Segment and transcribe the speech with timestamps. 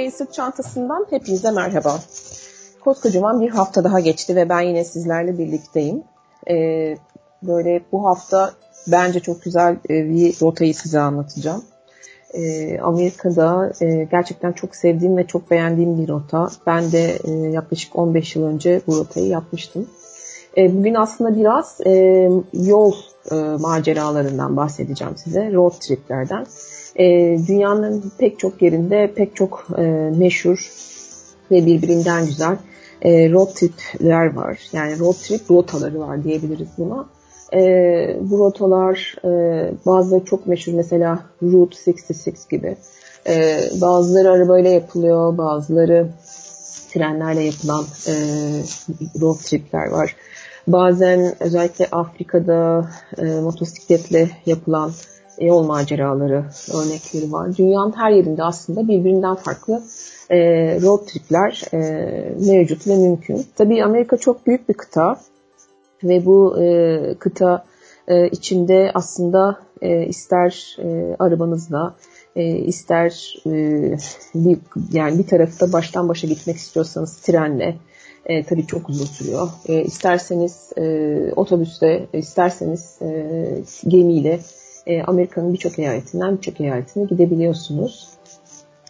[0.00, 2.00] MBA sırt çantasından hepinize merhaba.
[2.80, 6.02] Koskocaman bir hafta daha geçti ve ben yine sizlerle birlikteyim.
[6.50, 6.96] Ee,
[7.42, 8.50] böyle bu hafta
[8.88, 11.64] bence çok güzel e, bir rotayı size anlatacağım.
[12.34, 16.48] Ee, Amerika'da e, gerçekten çok sevdiğim ve çok beğendiğim bir rota.
[16.66, 19.90] Ben de e, yaklaşık 15 yıl önce bu rotayı yapmıştım.
[20.56, 21.92] E, bugün aslında biraz e,
[22.52, 22.94] yol
[23.32, 26.46] e, maceralarından bahsedeceğim size, road triplerden.
[26.96, 27.04] E,
[27.48, 29.82] dünyanın pek çok yerinde pek çok e,
[30.16, 30.70] meşhur
[31.50, 32.56] ve birbirinden güzel
[33.02, 34.58] e, road tripler var.
[34.72, 37.06] Yani road trip rotaları var diyebiliriz buna.
[37.52, 37.60] E,
[38.20, 39.30] bu rotalar e,
[39.86, 42.76] bazıları çok meşhur mesela Route 66 gibi.
[43.26, 46.08] E, bazıları arabayla yapılıyor, bazıları
[46.90, 48.14] trenlerle yapılan e,
[49.20, 50.16] road tripler var.
[50.66, 54.92] Bazen özellikle Afrika'da e, motosikletle yapılan
[55.40, 57.56] yol maceraları örnekleri var.
[57.56, 59.82] Dünyanın her yerinde aslında birbirinden farklı
[60.30, 60.38] e,
[60.82, 61.78] road tripler e,
[62.46, 63.46] mevcut ve mümkün.
[63.56, 65.20] Tabii Amerika çok büyük bir kıta
[66.04, 67.64] ve bu e, kıta
[68.08, 71.94] e, içinde aslında e, ister e, arabanızla
[72.36, 73.50] e, ister e,
[74.34, 74.58] bir,
[74.92, 77.76] yani bir tarafta baştan başa gitmek istiyorsanız trenle
[78.26, 79.48] e, tabii çok uzun sürüyor.
[79.68, 83.26] E, isterseniz e, otobüste, isterseniz e,
[83.88, 84.40] gemiyle
[84.86, 88.08] e, Amerika'nın birçok eyaletinden birçok eyaletine gidebiliyorsunuz.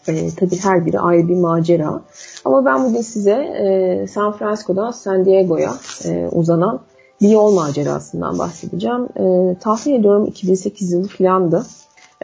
[0.09, 2.03] E, tabii her biri ayrı bir macera.
[2.45, 6.81] Ama ben bugün size e, San Francisco'dan San Diego'ya e, uzanan
[7.21, 9.09] bir yol macerasından bahsedeceğim.
[9.17, 11.67] E, tahmin ediyorum 2008 yılı filandı.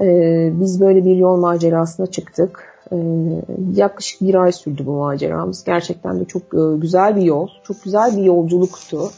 [0.01, 0.05] E,
[0.61, 2.76] biz böyle bir yol macerasına çıktık.
[2.93, 2.97] E,
[3.75, 5.65] yaklaşık bir ay sürdü bu maceramız.
[5.65, 9.11] Gerçekten de çok e, güzel bir yol, çok güzel bir yolculuktu.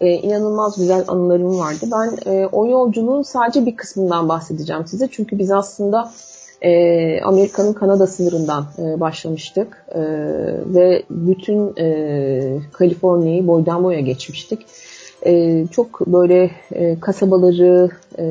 [0.00, 1.86] E, inanılmaz güzel anılarım vardı.
[1.92, 5.08] Ben e, o yolculuğun sadece bir kısmından bahsedeceğim size.
[5.10, 6.10] Çünkü biz aslında
[6.62, 9.86] e, Amerika'nın Kanada sınırından başlamıştık
[10.66, 14.66] ve bütün e, Kaliforniya'yı boydan boya geçmiştik.
[15.26, 18.24] E, çok böyle e, kasabaları, e,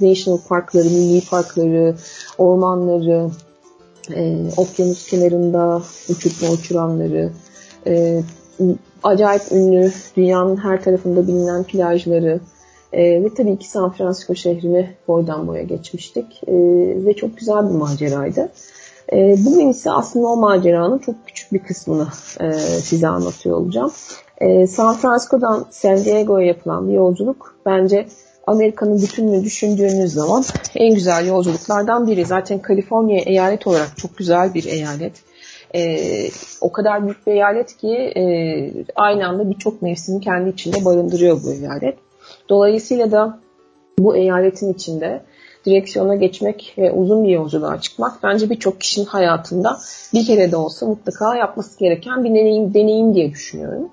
[0.00, 1.94] national parkları, milli parkları,
[2.38, 3.30] ormanları,
[4.16, 7.32] e, okyanus kenarında uçurtma uçuranları,
[7.86, 8.22] e,
[9.02, 12.40] acayip ünlü dünyanın her tarafında bilinen plajları
[12.92, 16.54] e, ve tabii ki San Francisco şehrini boydan boya geçmiştik e,
[17.06, 18.48] ve çok güzel bir maceraydı.
[19.12, 22.08] E, bugün ise aslında o maceranın çok küçük bir kısmını
[22.40, 23.92] e, size anlatıyor olacağım.
[24.38, 28.06] E, San Francisco'dan San Diego'ya yapılan bir yolculuk bence
[28.46, 30.44] Amerika'nın bütününü düşündüğünüz zaman
[30.76, 32.24] en güzel yolculuklardan biri.
[32.24, 35.12] Zaten Kaliforniya eyalet olarak çok güzel bir eyalet.
[35.74, 36.28] Ee,
[36.60, 38.22] o kadar büyük bir eyalet ki e,
[38.96, 41.98] aynı anda birçok mevsimi kendi içinde barındırıyor bu eyalet.
[42.48, 43.38] Dolayısıyla da
[43.98, 45.20] bu eyaletin içinde
[45.66, 49.78] direksiyona geçmek ve uzun bir yolculuğa çıkmak bence birçok kişinin hayatında
[50.14, 53.88] bir kere de olsa mutlaka yapması gereken bir deneyim, deneyim diye düşünüyorum.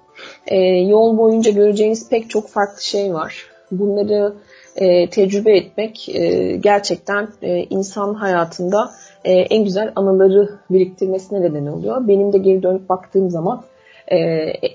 [0.48, 3.57] Ee, yol boyunca göreceğiniz pek çok farklı şey var.
[3.72, 4.34] Bunları
[4.76, 8.92] e, tecrübe etmek e, gerçekten e, insan hayatında
[9.26, 12.08] e, en güzel anıları biriktirmesine neden oluyor.
[12.08, 13.64] Benim de geri dönüp baktığım zaman
[14.08, 14.18] e,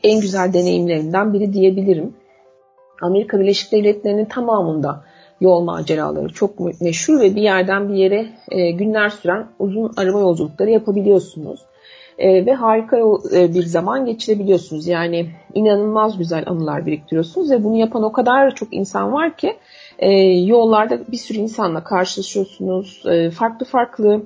[0.02, 2.14] en güzel deneyimlerimden biri diyebilirim.
[3.02, 5.04] Amerika Birleşik Devletleri'nin tamamında
[5.40, 10.70] yol maceraları çok meşhur ve bir yerden bir yere e, günler süren uzun araba yolculukları
[10.70, 11.60] yapabiliyorsunuz.
[12.22, 12.98] E, ve harika
[13.34, 14.86] e, bir zaman geçirebiliyorsunuz.
[14.86, 19.56] Yani inanılmaz güzel anılar biriktiriyorsunuz ve bunu yapan o kadar çok insan var ki
[19.98, 23.02] e, yollarda bir sürü insanla karşılaşıyorsunuz.
[23.06, 24.22] E, farklı farklı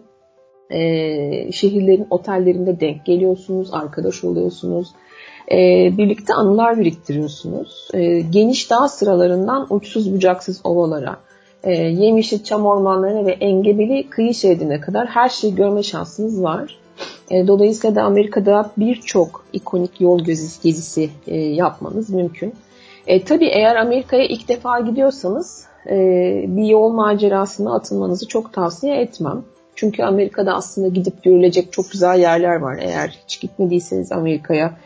[0.70, 4.88] e, şehirlerin otellerinde denk geliyorsunuz, arkadaş oluyorsunuz.
[5.52, 5.56] E,
[5.98, 7.88] birlikte anılar biriktiriyorsunuz.
[7.94, 11.16] E, geniş dağ sıralarından uçsuz bucaksız ovalara,
[11.64, 16.85] e, yemişil çam ormanlarına ve engebeli kıyı şeridine kadar her şeyi görme şansınız var.
[17.30, 20.24] E, dolayısıyla da Amerika'da birçok ikonik yol
[20.62, 22.54] gezisi e, yapmanız mümkün.
[23.06, 25.96] E, tabii eğer Amerika'ya ilk defa gidiyorsanız e,
[26.48, 29.44] bir yol macerasına atılmanızı çok tavsiye etmem.
[29.74, 32.78] Çünkü Amerika'da aslında gidip görülecek çok güzel yerler var.
[32.82, 34.76] Eğer hiç gitmediyseniz Amerika'ya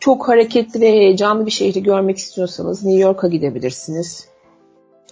[0.00, 4.28] çok hareketli ve heyecanlı bir şehri görmek istiyorsanız New York'a gidebilirsiniz.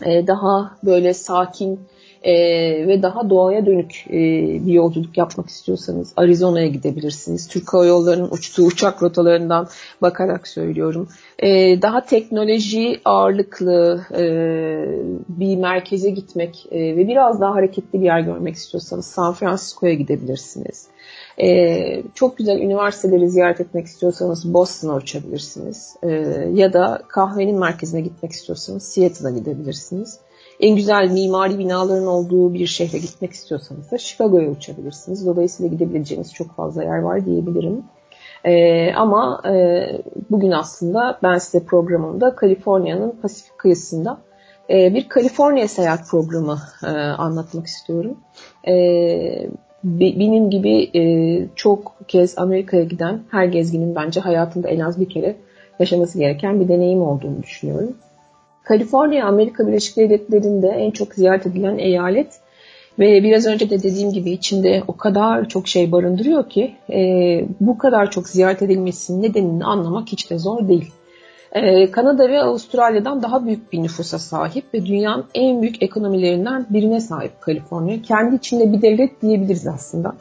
[0.06, 1.80] Ee, daha böyle sakin
[2.22, 2.32] e,
[2.86, 4.12] ve daha doğaya dönük e,
[4.66, 7.48] bir yolculuk yapmak istiyorsanız Arizona'ya gidebilirsiniz.
[7.48, 9.68] Türk Hava Yolları'nın uçtuğu uçak rotalarından
[10.02, 11.08] bakarak söylüyorum.
[11.38, 14.24] E, daha teknoloji ağırlıklı e,
[15.28, 20.88] bir merkeze gitmek e, ve biraz daha hareketli bir yer görmek istiyorsanız San Francisco'ya gidebilirsiniz.
[21.40, 25.96] Ee, çok güzel üniversiteleri ziyaret etmek istiyorsanız Boston'a uçabilirsiniz.
[26.02, 26.08] Ee,
[26.54, 30.18] ya da kahvenin merkezine gitmek istiyorsanız Seattle'a gidebilirsiniz.
[30.60, 35.26] En güzel mimari binaların olduğu bir şehre gitmek istiyorsanız da Chicago'ya uçabilirsiniz.
[35.26, 37.84] Dolayısıyla gidebileceğiniz çok fazla yer var diyebilirim.
[38.44, 39.84] E, ama e,
[40.30, 44.18] bugün aslında ben size programımda Kaliforniya'nın Pasifik kıyısında
[44.70, 48.16] e, bir Kaliforniya seyahat programı e, anlatmak istiyorum.
[48.68, 48.74] E,
[49.84, 51.02] benim gibi e,
[51.54, 55.36] çok kez Amerika'ya giden her gezginin bence hayatında en az bir kere
[55.78, 57.96] yaşaması gereken bir deneyim olduğunu düşünüyorum.
[58.68, 62.32] Kaliforniya Amerika Birleşik Devletleri'nde en çok ziyaret edilen eyalet
[62.98, 67.00] ve biraz önce de dediğim gibi içinde o kadar çok şey barındırıyor ki e,
[67.60, 70.92] bu kadar çok ziyaret edilmesinin nedenini anlamak hiç de zor değil.
[71.52, 77.00] E, Kanada ve Avustralya'dan daha büyük bir nüfusa sahip ve dünyanın en büyük ekonomilerinden birine
[77.00, 78.02] sahip Kaliforniya.
[78.02, 80.12] Kendi içinde bir devlet diyebiliriz aslında.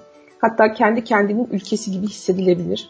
[0.42, 2.90] Hatta kendi kendinin ülkesi gibi hissedilebilir.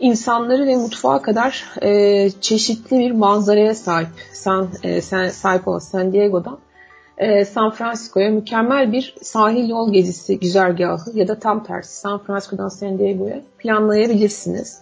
[0.00, 4.08] İnsanları ve mutfağa kadar e, çeşitli bir manzaraya sahip.
[4.32, 6.58] San, e, sen, sahip olan San Diego'dan
[7.18, 12.68] e, San Francisco'ya mükemmel bir sahil yol gezisi güzergahı ya da tam tersi San Francisco'dan
[12.68, 14.80] San Diego'ya planlayabilirsiniz.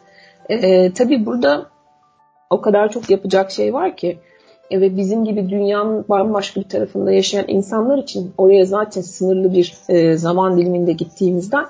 [0.49, 1.67] E, tabii burada
[2.51, 4.19] o kadar çok yapacak şey var ki
[4.71, 9.75] e, ve bizim gibi dünyanın bambaşka bir tarafında yaşayan insanlar için oraya zaten sınırlı bir
[9.89, 11.67] e, zaman diliminde gittiğimizden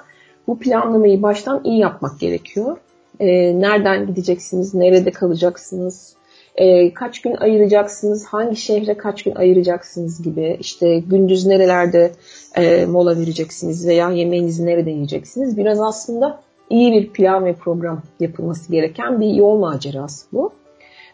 [0.46, 2.76] bu planlamayı baştan iyi yapmak gerekiyor.
[3.20, 6.14] E, nereden gideceksiniz, nerede kalacaksınız,
[6.56, 12.12] e, kaç gün ayıracaksınız, hangi şehre kaç gün ayıracaksınız gibi, işte gündüz nerelerde
[12.56, 15.56] e, mola vereceksiniz veya yemeğinizi nerede yiyeceksiniz.
[15.56, 16.40] Biraz aslında
[16.70, 20.52] iyi bir plan ve program yapılması gereken bir yol macerası bu.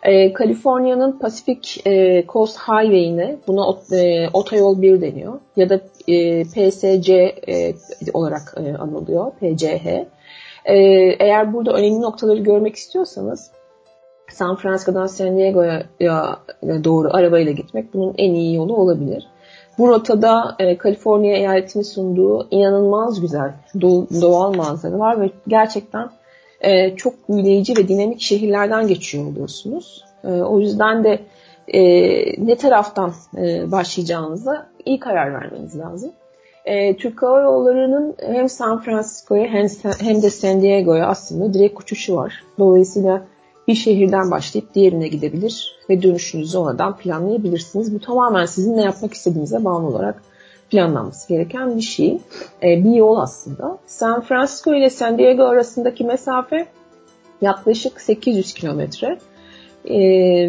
[0.02, 7.12] E, Kaliforniya'nın Pacific e, Coast Highway'ine buna e, otoyol 1 deniyor ya da e, PSC
[7.49, 7.75] e,
[8.12, 10.06] olarak e, anılıyor, PCH.
[10.64, 10.76] E,
[11.18, 13.50] eğer burada önemli noktaları görmek istiyorsanız
[14.30, 15.86] San Francisco'dan San Diego'ya
[16.84, 19.26] doğru arabayla gitmek bunun en iyi yolu olabilir.
[19.78, 23.52] Bu rotada e, Kaliforniya eyaletinin sunduğu inanılmaz güzel
[24.20, 26.10] doğal manzaralar ve gerçekten
[26.60, 30.04] e, çok büyüleyici ve dinamik şehirlerden geçiyor oluyorsunuz.
[30.24, 31.20] E, o yüzden de
[31.68, 31.82] e,
[32.46, 36.12] ne taraftan e, başlayacağınıza iyi karar vermeniz lazım.
[36.64, 39.66] E, Türk Hava Yolları'nın hem San Francisco'ya hem,
[40.00, 42.44] hem de San Diego'ya aslında direkt uçuşu var.
[42.58, 43.22] Dolayısıyla
[43.68, 47.94] bir şehirden başlayıp diğerine gidebilir ve dönüşünüzü oradan planlayabilirsiniz.
[47.94, 50.22] Bu tamamen sizin ne yapmak istediğinize bağlı olarak
[50.70, 52.18] planlanması gereken bir şey.
[52.62, 53.78] E, bir yol aslında.
[53.86, 56.66] San Francisco ile San Diego arasındaki mesafe
[57.42, 59.18] yaklaşık 800 kilometre.
[59.84, 59.98] E,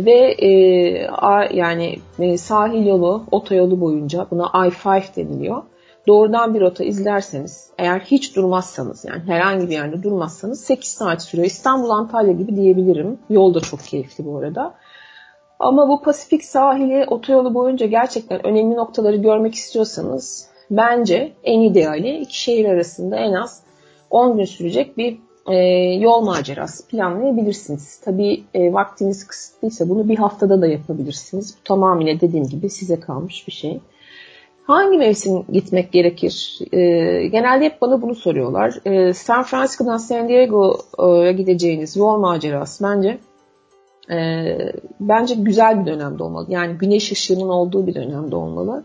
[0.05, 5.63] ve e, a, yani e, sahil yolu, otoyolu boyunca buna I-5 deniliyor
[6.07, 11.48] doğrudan bir rota izlerseniz eğer hiç durmazsanız yani herhangi bir yerde durmazsanız 8 saat sürüyor.
[11.48, 13.19] İstanbul Antalya gibi diyebilirim.
[13.30, 14.74] Yol da çok keyifli bu arada.
[15.59, 22.42] Ama bu Pasifik sahili otoyolu boyunca gerçekten önemli noktaları görmek istiyorsanız bence en ideali iki
[22.42, 23.63] şehir arasında en az
[24.09, 25.18] 10 gün sürecek bir
[25.48, 25.56] e,
[26.00, 28.00] yol macerası planlayabilirsiniz.
[28.06, 31.56] Tabii e, vaktiniz kısıtlıysa bunu bir haftada da yapabilirsiniz.
[31.59, 33.80] Bu tamamıyla dediğim gibi size kalmış bir şey.
[34.71, 36.59] Hangi mevsim gitmek gerekir?
[36.71, 36.79] E,
[37.27, 38.79] genelde hep bana bunu soruyorlar.
[38.85, 43.18] E, San Francisco'dan San Diego'ya gideceğiniz yol macerası bence
[44.12, 44.18] e,
[45.00, 46.45] bence güzel bir dönemde olmalı.
[46.50, 48.83] Yani güneş ışığının olduğu bir dönemde olmalı.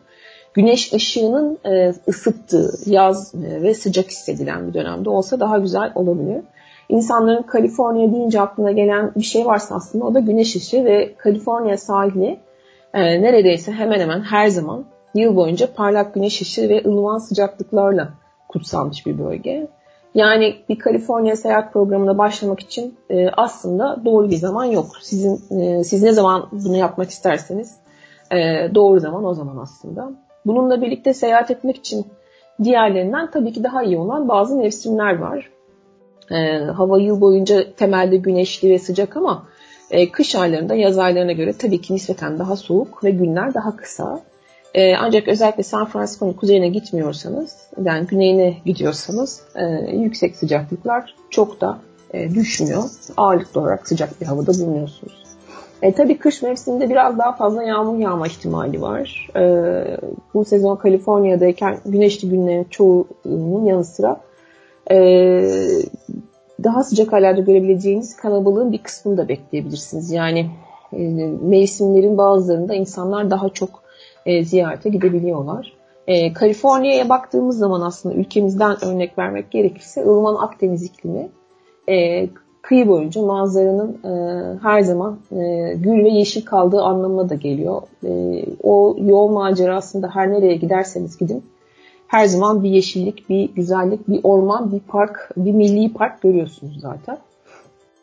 [0.54, 6.42] Güneş ışığının e, ısıttığı, yaz e, ve sıcak hissedilen bir dönemde olsa daha güzel olabilir.
[6.88, 11.76] İnsanların Kaliforniya deyince aklına gelen bir şey varsa aslında o da güneş ışığı ve Kaliforniya
[11.76, 12.38] sahili
[12.94, 14.84] e, neredeyse hemen hemen her zaman
[15.20, 18.08] yıl boyunca parlak güneş ışığı ve ılıman sıcaklıklarla
[18.48, 19.68] kutsanmış bir bölge.
[20.14, 24.86] Yani bir Kaliforniya seyahat programına başlamak için e, aslında doğru bir zaman yok.
[25.00, 27.76] Sizin e, siz ne zaman bunu yapmak isterseniz
[28.32, 28.36] e,
[28.74, 30.10] doğru zaman o zaman aslında.
[30.46, 32.06] Bununla birlikte seyahat etmek için
[32.62, 35.50] diğerlerinden tabii ki daha iyi olan bazı mevsimler var.
[36.30, 39.46] E, hava yıl boyunca temelde güneşli ve sıcak ama
[39.90, 44.20] e, kış aylarında yaz aylarına göre tabii ki nispeten daha soğuk ve günler daha kısa.
[44.76, 51.78] E, ancak özellikle San Francisco'nun kuzeyine gitmiyorsanız, yani güneyine gidiyorsanız e, yüksek sıcaklıklar çok da
[52.10, 52.82] e, düşmüyor.
[53.16, 55.24] Ağırlıklı olarak sıcak bir havada bulunuyorsunuz.
[55.82, 59.30] E, tabii kış mevsiminde biraz daha fazla yağmur yağma ihtimali var.
[59.36, 59.42] E,
[60.34, 64.20] bu sezon Kaliforniya'dayken güneşli günlerin çoğunun yanı sıra
[64.90, 64.96] e,
[66.64, 70.10] daha sıcak aylarda görebileceğiniz kalabalığın bir kısmını da bekleyebilirsiniz.
[70.10, 70.50] Yani
[70.92, 70.98] e,
[71.42, 73.85] mevsimlerin bazılarında insanlar daha çok
[74.26, 75.72] e, ziyarete gidebiliyorlar.
[76.06, 81.28] E, Kaliforniya'ya baktığımız zaman aslında ülkemizden örnek vermek gerekirse ılıman Akdeniz iklimi
[81.88, 82.28] e,
[82.62, 84.12] kıyı boyunca manzaranın e,
[84.62, 85.36] her zaman e,
[85.76, 87.82] gül ve yeşil kaldığı anlamına da geliyor.
[88.04, 91.44] E, o yol macerasında her nereye giderseniz gidin
[92.06, 97.18] her zaman bir yeşillik, bir güzellik, bir orman, bir park, bir milli park görüyorsunuz zaten.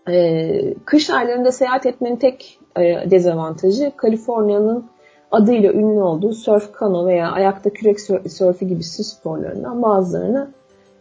[0.10, 4.86] E, kış aylarında seyahat etmenin tek e, dezavantajı Kaliforniya'nın
[5.34, 8.00] adıyla ünlü olduğu surf kano veya ayakta kürek
[8.32, 10.48] sörfü gibi su sporlarından bazılarını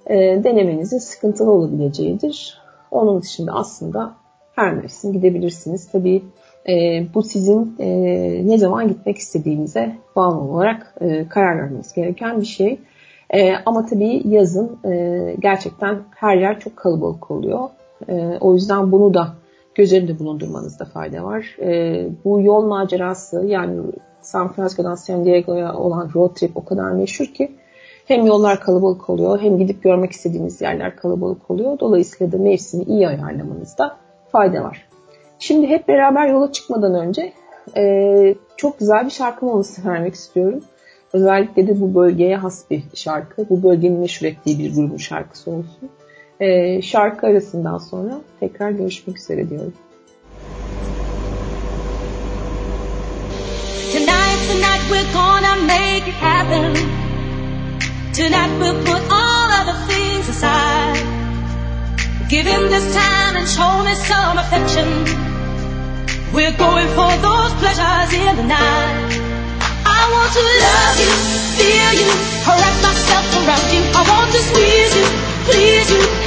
[0.06, 2.58] e, denemenizin sıkıntılı olabileceğidir.
[2.90, 4.12] Onun dışında aslında
[4.54, 5.88] her mevsim gidebilirsiniz.
[5.92, 6.22] Tabii
[6.68, 7.88] e, bu sizin e,
[8.46, 12.78] ne zaman gitmek istediğinize bağlı olarak e, karar vermeniz gereken bir şey.
[13.30, 17.68] E, ama tabii yazın e, gerçekten her yer çok kalabalık oluyor.
[18.08, 19.28] E, o yüzden bunu da
[19.74, 21.56] göz önünde bulundurmanızda fayda var.
[21.60, 23.80] E, bu yol macerası yani
[24.22, 27.52] San Francisco'dan San Diego'ya olan road trip o kadar meşhur ki
[28.06, 31.78] hem yollar kalabalık oluyor hem gidip görmek istediğiniz yerler kalabalık oluyor.
[31.78, 33.96] Dolayısıyla da mevsimi iyi ayarlamanızda
[34.32, 34.88] fayda var.
[35.38, 37.32] Şimdi hep beraber yola çıkmadan önce
[37.76, 40.60] e, çok güzel bir şarkı molası vermek istiyorum.
[41.12, 43.48] Özellikle de bu bölgeye has bir şarkı.
[43.50, 45.90] Bu bölgenin meşhur ettiği bir grubun şarkısı olsun.
[46.42, 49.72] E, şarkı arasından sonra tekrar görüşmek üzere diyorum.
[53.92, 56.74] Tonight, tonight we're gonna make it happen.
[58.16, 60.98] Tonight we'll put all other things aside.
[62.30, 64.88] Give him this time and show me some affection.
[66.34, 69.12] We're going for those pleasures in the night.
[69.86, 71.12] I want to love you,
[71.58, 72.10] feel you,
[72.46, 73.82] wrap myself around you.
[73.94, 75.06] I want to squeeze you,
[75.46, 76.21] please you.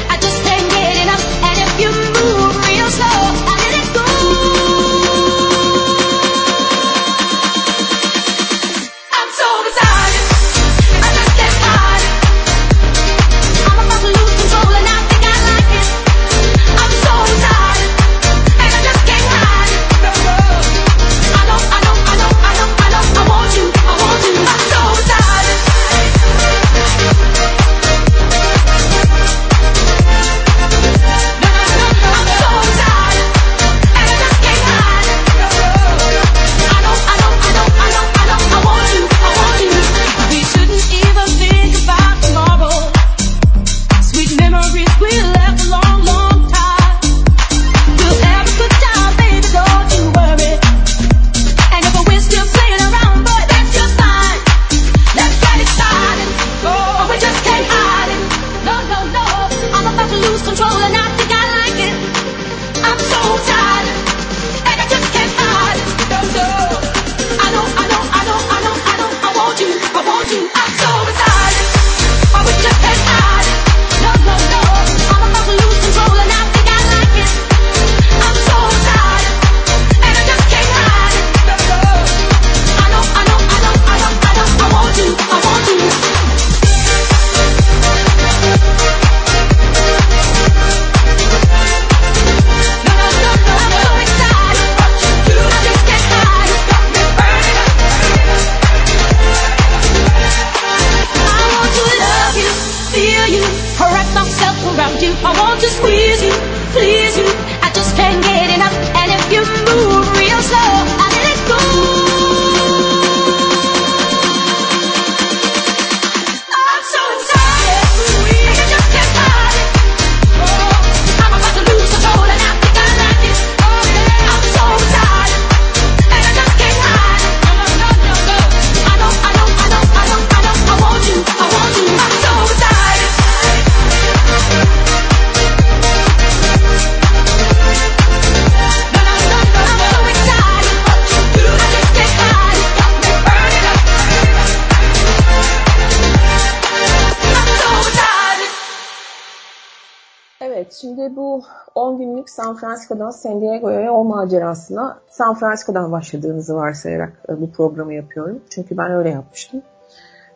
[152.29, 158.41] San Francisco'dan San Diego'ya o macerasına San Francisco'dan başladığınızı varsayarak e, bu programı yapıyorum.
[158.49, 159.61] Çünkü ben öyle yapmıştım.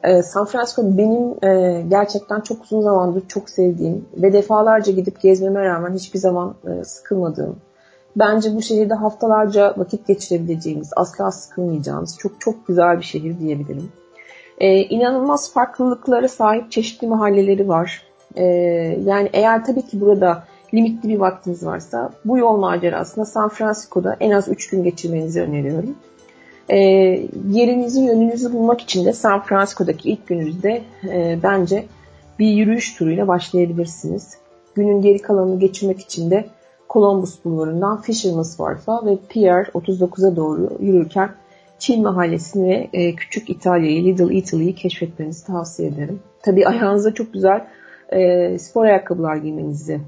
[0.03, 5.65] E, San Francisco benim e, gerçekten çok uzun zamandır çok sevdiğim ve defalarca gidip gezmeme
[5.65, 7.55] rağmen hiçbir zaman sıkılmadığım,
[8.15, 13.91] bence bu şehirde haftalarca vakit geçirebileceğimiz, asla sıkılmayacağımız çok çok güzel bir şehir diyebilirim.
[14.89, 18.03] İnanılmaz farklılıklara sahip çeşitli mahalleleri var.
[19.05, 24.31] Yani eğer tabii ki burada limitli bir vaktiniz varsa bu yol macerasında San Francisco'da en
[24.31, 25.95] az 3 gün geçirmenizi öneriyorum.
[26.69, 26.77] E,
[27.51, 31.85] yerinizi, yönünüzü bulmak için de San Francisco'daki ilk gününüzde e, bence
[32.39, 34.38] bir yürüyüş turuyla başlayabilirsiniz.
[34.75, 36.45] Günün geri kalanını geçirmek için de
[36.89, 41.29] Columbus Bulvarı'ndan Fisherman's Wharf'a ve Pier 39'a doğru yürürken
[41.79, 46.19] Çin mahallesini ve küçük İtalya'yı, Little Italy'yi keşfetmenizi tavsiye ederim.
[46.43, 47.67] Tabii ayağınıza çok güzel
[48.09, 49.99] e, spor ayakkabılar giymenizi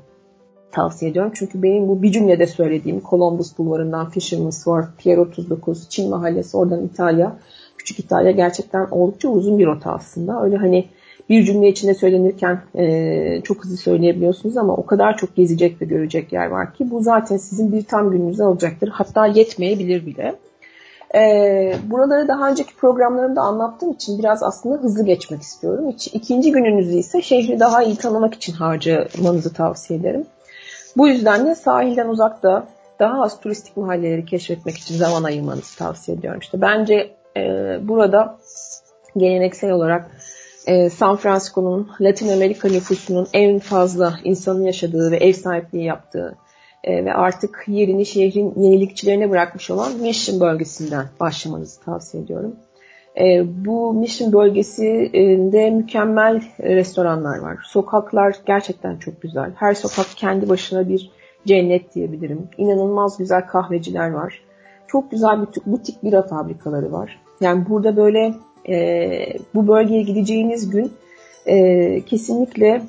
[0.72, 1.32] tavsiye ediyorum.
[1.36, 6.86] Çünkü benim bu bir cümlede söylediğim Columbus Bulvarı'ndan Fisherman's Wharf, Pier 39, Çin Mahallesi, oradan
[6.86, 7.36] İtalya,
[7.78, 10.44] Küçük İtalya gerçekten oldukça uzun bir rota aslında.
[10.44, 10.86] Öyle hani
[11.30, 16.34] bir cümle içinde söylenirken e, çok hızlı söyleyebiliyorsunuz ama o kadar çok gezecek ve görecek
[16.34, 18.90] yer var ki bu zaten sizin bir tam gününüzü alacaktır.
[18.90, 20.36] Hatta yetmeyebilir bile.
[21.16, 25.90] E, buraları daha önceki programlarımda anlattığım için biraz aslında hızlı geçmek istiyorum.
[25.90, 30.26] İki, ikinci gününüzü ise şehri daha iyi tanımak için harcamanızı tavsiye ederim.
[30.98, 32.68] Bu yüzden de sahilden uzakta
[33.00, 36.40] daha az turistik mahalleleri keşfetmek için zaman ayırmanızı tavsiye ediyorum.
[36.40, 37.42] İşte bence e,
[37.82, 38.38] burada
[39.18, 40.12] geleneksel olarak
[40.68, 46.38] e, San Francisco'nun Latin Amerika nüfusunun en fazla insanın yaşadığı ve ev sahipliği yaptığı
[46.84, 52.56] e, ve artık yerini şehrin yenilikçilerine bırakmış olan Mission bölgesinden başlamanızı tavsiye ediyorum.
[53.20, 57.58] E, bu Mission bölgesinde mükemmel restoranlar var.
[57.64, 59.52] Sokaklar gerçekten çok güzel.
[59.56, 61.12] Her sokak kendi başına bir
[61.48, 62.50] cennet diyebilirim.
[62.58, 64.42] İnanılmaz güzel kahveciler var.
[64.88, 67.20] Çok güzel butik, butik bira fabrikaları var.
[67.42, 68.34] Yani burada böyle
[68.70, 69.10] e,
[69.56, 70.94] bu bölgeye gideceğiniz gün
[71.46, 72.82] e, kesinlikle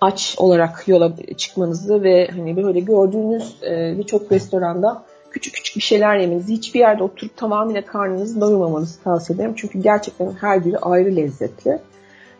[0.00, 5.02] aç olarak yola çıkmanızı ve hani böyle gördüğünüz e, birçok restoranda
[5.32, 9.54] küçük küçük bir şeyler yemenizi, hiçbir yerde oturup tamamıyla karnınızı doyurmamanızı tavsiye ederim.
[9.56, 11.78] Çünkü gerçekten her biri ayrı lezzetli.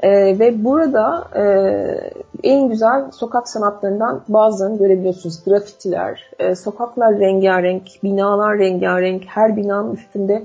[0.02, 1.44] Ee, ve burada e,
[2.42, 5.44] en güzel sokak sanatlarından bazılarını görebiliyorsunuz.
[5.44, 10.42] Grafitiler, e, sokaklar rengarenk, binalar rengarenk, her binanın üstünde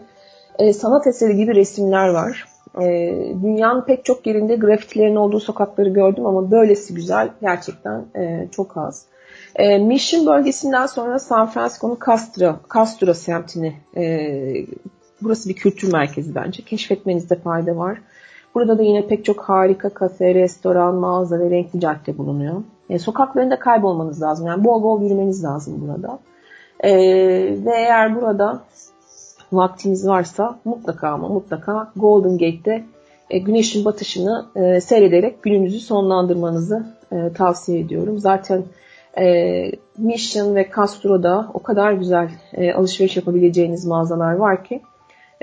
[0.59, 2.45] e, sanat eseri gibi resimler var.
[2.81, 2.85] E,
[3.43, 9.05] dünyanın pek çok yerinde grafitilerin olduğu sokakları gördüm ama böylesi güzel gerçekten e, çok az.
[9.57, 14.31] E, Mission bölgesinden sonra San Francisco'nun Castro, Castro semtini, e,
[15.21, 16.63] burası bir kültür merkezi bence.
[16.63, 17.97] Keşfetmenizde fayda var.
[18.55, 22.63] Burada da yine pek çok harika kafe, restoran, mağaza ve renkli cadde bulunuyor.
[22.89, 24.47] E, sokaklarında kaybolmanız lazım.
[24.47, 26.19] Yani bol bol yürümeniz lazım burada.
[26.79, 26.91] E,
[27.65, 28.61] ve eğer burada
[29.51, 32.83] vaktiniz varsa mutlaka ama mutlaka Golden Gate'de
[33.29, 38.19] e, güneşin batışını e, seyrederek gününüzü sonlandırmanızı e, tavsiye ediyorum.
[38.19, 38.63] Zaten
[39.19, 44.81] e, Mission ve Castro'da o kadar güzel e, alışveriş yapabileceğiniz mağazalar var ki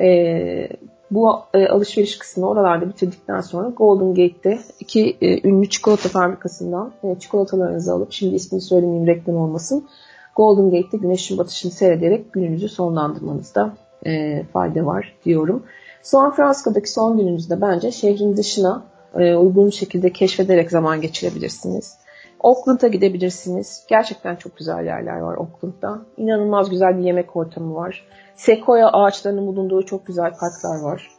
[0.01, 0.69] e,
[1.11, 7.19] bu e, alışveriş kısmını oralarda bitirdikten sonra Golden Gate'de iki e, ünlü çikolata fabrikasından e,
[7.19, 9.89] çikolatalarınızı alıp şimdi ismini söylemeyeyim reklam olmasın.
[10.37, 13.73] Golden Gate'de güneşin batışını seyrederek gününüzü sonlandırmanızda
[14.07, 15.63] e, fayda var diyorum.
[16.03, 18.83] San Francisco'daki son gününüzde bence şehrin dışına
[19.19, 22.04] e, uygun şekilde keşfederek zaman geçirebilirsiniz.
[22.45, 23.87] Oakland'a gidebilirsiniz.
[23.89, 25.99] Gerçekten çok güzel yerler var Oakland'da.
[26.17, 28.07] İnanılmaz güzel bir yemek ortamı var.
[28.37, 31.11] Sequoia ağaçlarının bulunduğu çok güzel parklar var.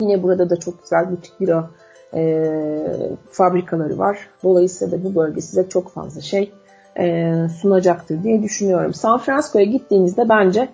[0.00, 1.70] Yine burada da çok güzel butik bira
[2.14, 2.44] e,
[3.30, 4.18] fabrikaları var.
[4.42, 6.52] Dolayısıyla da bu bölge size çok fazla şey
[6.98, 8.94] e, sunacaktır diye düşünüyorum.
[8.94, 10.68] San Francisco'ya gittiğinizde bence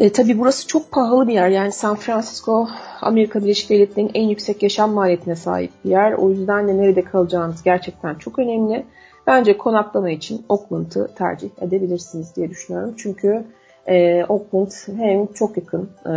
[0.00, 1.48] e, tabii burası çok pahalı bir yer.
[1.48, 2.68] Yani San Francisco
[3.00, 6.12] Amerika Birleşik Devletleri'nin en yüksek yaşam maliyetine sahip bir yer.
[6.12, 8.86] O yüzden de nerede kalacağınız gerçekten çok önemli.
[9.26, 12.94] Bence konaklama için Oakland'ı tercih edebilirsiniz diye düşünüyorum.
[12.96, 13.44] Çünkü
[13.86, 16.14] e, Oakland hem çok yakın e,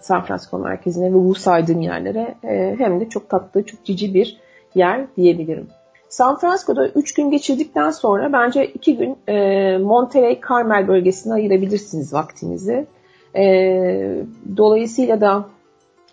[0.00, 4.40] San Francisco merkezine ve bu saydığım yerlere e, hem de çok tatlı, çok cici bir
[4.74, 5.68] yer diyebilirim.
[6.08, 12.86] San Francisco'da 3 gün geçirdikten sonra bence 2 gün e, Monterey Carmel bölgesine ayırabilirsiniz vaktinizi.
[13.36, 14.24] E,
[14.56, 15.44] dolayısıyla da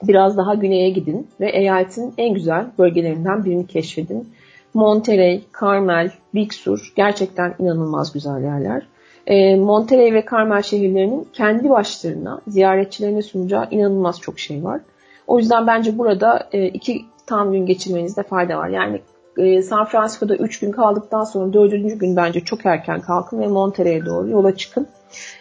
[0.03, 4.29] biraz daha güneye gidin ve eyaletin en güzel bölgelerinden birini keşfedin.
[4.73, 8.87] Monterey, Carmel, Big Sur gerçekten inanılmaz güzel yerler.
[9.27, 14.81] E, Monterey ve Carmel şehirlerinin kendi başlarına ziyaretçilerine sunacağı inanılmaz çok şey var.
[15.27, 18.69] O yüzden bence burada e, iki tam gün geçirmenizde fayda var.
[18.69, 19.01] Yani
[19.37, 21.71] e, San Francisco'da 3 gün kaldıktan sonra 4.
[21.99, 24.87] gün bence çok erken kalkın ve Monterey'e doğru yola çıkın.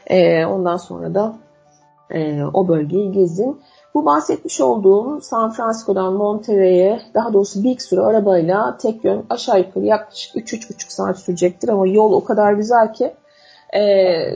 [0.07, 1.37] E, ondan sonra da
[2.11, 3.61] e, o bölgeyi gezin.
[3.95, 9.85] Bu bahsetmiş olduğum San Francisco'dan Monterey'e daha doğrusu Big Sur arabayla tek yön aşağı yukarı
[9.85, 13.15] yaklaşık 3-3,5 saat sürecektir ama yol o kadar güzel ki
[13.75, 13.81] e,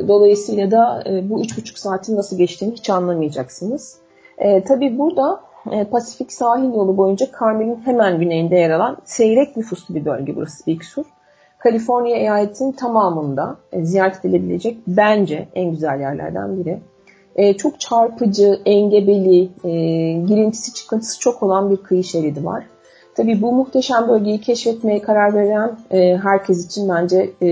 [0.08, 3.98] dolayısıyla da e, bu 3,5 saatin nasıl geçtiğini hiç anlamayacaksınız.
[4.38, 9.94] E, tabii burada e, Pasifik sahil yolu boyunca Carmel'in hemen güneyinde yer alan seyrek nüfuslu
[9.94, 11.04] bir bölge burası Big Sur.
[11.58, 16.80] Kaliforniya eyaletinin tamamında e, ziyaret edilebilecek bence en güzel yerlerden biri
[17.36, 19.70] e, çok çarpıcı, engebeli, e,
[20.12, 22.64] girintisi çıkıntısı çok olan bir kıyı şeridi var.
[23.14, 27.46] Tabii bu muhteşem bölgeyi keşfetmeye karar veren e, herkes için bence e,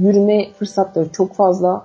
[0.00, 1.84] yürüme fırsatları çok fazla.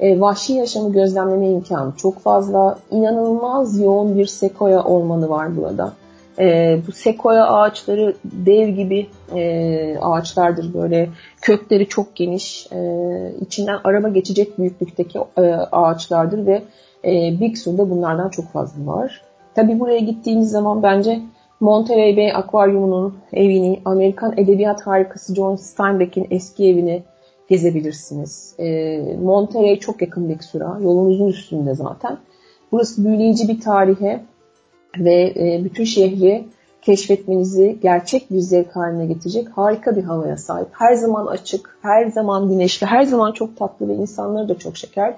[0.00, 2.78] E, vahşi yaşamı gözlemleme imkanı çok fazla.
[2.90, 5.92] İnanılmaz yoğun bir sekoya ormanı var burada.
[6.38, 11.08] E, bu sekoya ağaçları dev gibi e, ağaçlardır böyle.
[11.40, 12.66] Kökleri çok geniş.
[12.72, 12.78] E,
[13.40, 16.62] içinden araba geçecek büyüklükteki e, ağaçlardır ve
[17.04, 19.22] e, Big Sur'da bunlardan çok fazla var.
[19.54, 21.20] Tabi buraya gittiğiniz zaman bence
[21.60, 27.02] Monterey Bay Akvaryumu'nun evini, Amerikan edebiyat harikası John Steinbeck'in eski evini
[27.48, 28.54] gezebilirsiniz.
[28.58, 30.78] E, Monterey çok yakın Big Sur'a.
[30.82, 32.18] Yolunuzun üstünde zaten.
[32.72, 34.20] Burası büyüleyici bir tarihe
[34.98, 36.44] ve e, bütün şehri
[36.82, 40.68] keşfetmenizi gerçek bir zevk haline getirecek harika bir havaya sahip.
[40.72, 45.10] Her zaman açık, her zaman güneşli, her zaman çok tatlı ve insanları da çok şeker.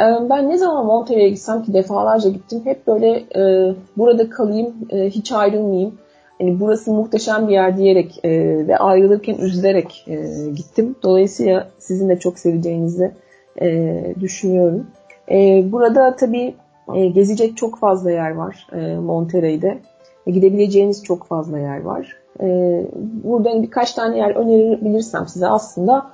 [0.00, 2.60] E, ben ne zaman Monterey'e gitsem ki defalarca gittim.
[2.64, 5.98] Hep böyle e, burada kalayım, e, hiç ayrılmayayım.
[6.40, 8.30] Yani burası muhteşem bir yer diyerek e,
[8.68, 10.14] ve ayrılırken üzülerek e,
[10.56, 10.96] gittim.
[11.02, 13.10] Dolayısıyla sizin de çok seveceğinizi
[13.62, 14.86] e, düşünüyorum.
[15.30, 16.54] E, burada tabii
[16.94, 19.78] e, gezecek çok fazla yer var e, Monterey'de.
[20.26, 22.16] E, gidebileceğiniz çok fazla yer var.
[22.40, 22.46] E,
[23.24, 26.06] burada birkaç tane yer önerebilirsem size aslında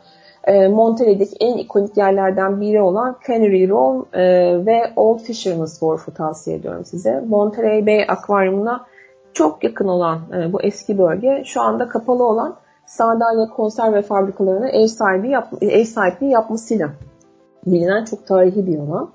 [0.45, 4.23] e, Monterey'deki en ikonik yerlerden biri olan Canary Row e,
[4.67, 7.25] ve Old Fisherman's Wharf'u tavsiye ediyorum size.
[7.29, 8.87] Monterey Bay Akvaryumu'na
[9.33, 14.87] çok yakın olan e, bu eski bölge şu anda kapalı olan sardalya konserve fabrikalarına ev
[14.87, 16.91] sahibi yap, ev sahipliği yapmasıyla
[17.67, 19.11] bilinen çok tarihi bir alan.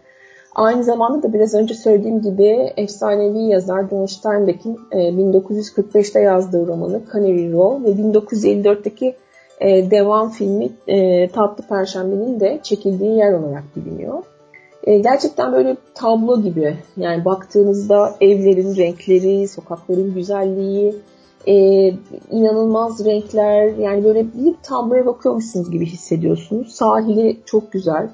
[0.55, 7.01] Aynı zamanda da biraz önce söylediğim gibi efsanevi yazar John Steinbeck'in 1945'te e, yazdığı romanı
[7.13, 9.15] Canary Row ve 1954'teki
[9.59, 14.23] e, devam filmi e, Tatlı Perşembe'nin de çekildiği yer olarak biliniyor.
[14.85, 20.95] Gerçekten böyle tablo gibi yani baktığınızda evlerin renkleri, sokakların güzelliği,
[22.31, 26.71] inanılmaz renkler yani böyle bir tabloya bakıyormuşsunuz gibi hissediyorsunuz.
[26.71, 28.09] Sahili çok güzel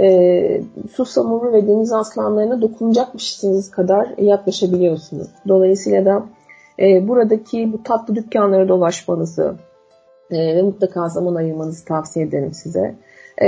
[0.00, 0.62] e,
[0.94, 5.28] susamuru ve deniz aslanlarına dokunacakmışsınız kadar yaklaşabiliyorsunuz.
[5.48, 6.24] Dolayısıyla da
[6.78, 9.54] e, buradaki bu tatlı dükkanlara dolaşmanızı
[10.30, 12.94] e, ve mutlaka zaman ayırmanızı tavsiye ederim size.
[13.42, 13.46] E,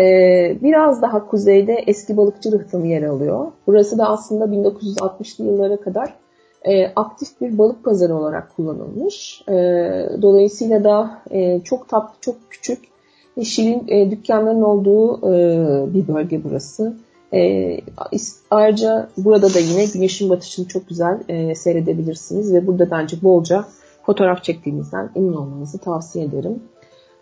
[0.62, 3.52] biraz daha kuzeyde eski balıkçı rıhtımı yer alıyor.
[3.66, 6.14] Burası da aslında 1960'lı yıllara kadar
[6.64, 9.42] e, aktif bir balık pazarı olarak kullanılmış.
[9.48, 9.54] E,
[10.22, 12.93] dolayısıyla da e, çok tatlı, çok küçük
[13.42, 16.96] şirin e, dükkanların olduğu e, bir bölge burası.
[17.34, 17.80] E,
[18.50, 23.64] ayrıca burada da yine güneşin batışını çok güzel e, seyredebilirsiniz ve burada bence bolca
[24.02, 26.62] fotoğraf çektiğinizden emin olmanızı tavsiye ederim.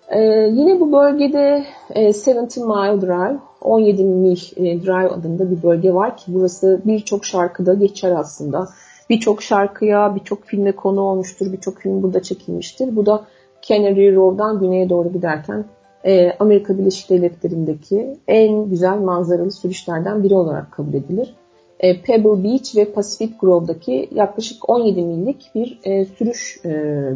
[0.09, 0.20] E,
[0.53, 6.16] yine bu bölgede e, 70 Mile Drive, 17 mil e, drive adında bir bölge var
[6.16, 8.68] ki burası birçok şarkıda geçer aslında.
[9.11, 12.96] Birçok şarkıya, birçok filme konu olmuştur, birçok film burada çekilmiştir.
[12.96, 13.25] Bu da
[13.62, 15.64] Canary Row'dan güneye doğru giderken
[16.05, 21.35] e, Amerika Birleşik Devletleri'ndeki en güzel manzaralı sürüşlerden biri olarak kabul edilir.
[21.81, 26.71] E, Pebble Beach ve Pacific Grove'daki yaklaşık 17 millik bir e, sürüş e,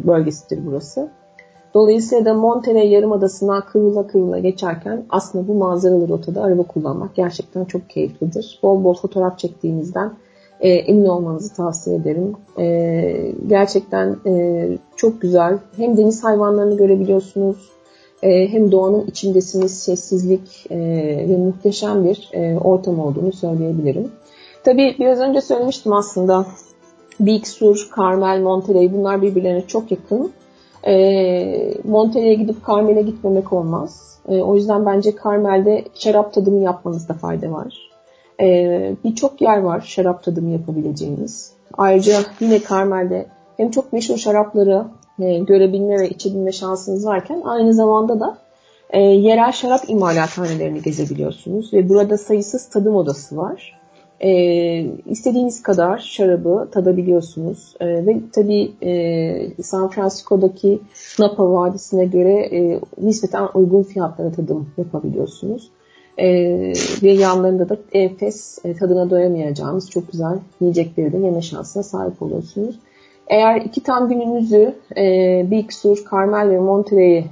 [0.07, 1.09] bölgesidir burası.
[1.73, 7.89] Dolayısıyla da Monterey Yarımadası'na kıvrıla kıvrıla geçerken aslında bu manzaralı rotada araba kullanmak gerçekten çok
[7.89, 8.59] keyiflidir.
[8.63, 10.11] Bol bol fotoğraf çektiğinizden
[10.59, 12.35] e, emin olmanızı tavsiye ederim.
[12.59, 15.57] E, gerçekten e, çok güzel.
[15.77, 17.69] Hem deniz hayvanlarını görebiliyorsunuz,
[18.23, 20.77] e, hem doğanın içindesiniz, sessizlik e,
[21.29, 24.11] ve muhteşem bir e, ortam olduğunu söyleyebilirim.
[24.63, 26.45] Tabii biraz önce söylemiştim aslında
[27.19, 30.31] Big Sur, Carmel, Monterey bunlar birbirlerine çok yakın.
[30.87, 34.19] E, Monterey'e gidip Carmel'e gitmemek olmaz.
[34.29, 37.89] E, o yüzden bence Carmel'de şarap tadımı yapmanızda fayda var.
[38.41, 41.51] E, Birçok yer var şarap tadımı yapabileceğiniz.
[41.77, 43.25] Ayrıca yine Carmel'de
[43.57, 44.85] hem çok meşhur şarapları
[45.19, 48.37] e, görebilme ve içebilme şansınız varken aynı zamanda da
[48.89, 53.77] e, yerel şarap imalathanelerini gezebiliyorsunuz ve burada sayısız tadım odası var.
[54.19, 54.31] E,
[55.05, 60.79] istediğiniz kadar şarabı tadabiliyorsunuz e, ve tabii e, San Francisco'daki
[61.19, 65.69] Napa Vadisi'ne göre e, nispeten uygun fiyatlara tadım yapabiliyorsunuz.
[66.17, 66.27] E,
[67.03, 72.79] ve yanlarında da enfes e, tadına doyamayacağınız çok güzel yiyecekleri de yeme şansına sahip oluyorsunuz.
[73.29, 77.25] Eğer iki tam gününüzü e, Big Sur, Carmel ve Monterey'e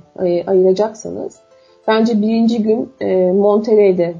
[0.47, 1.39] ayıracaksanız
[1.88, 4.13] bence birinci gün e, Monterey'de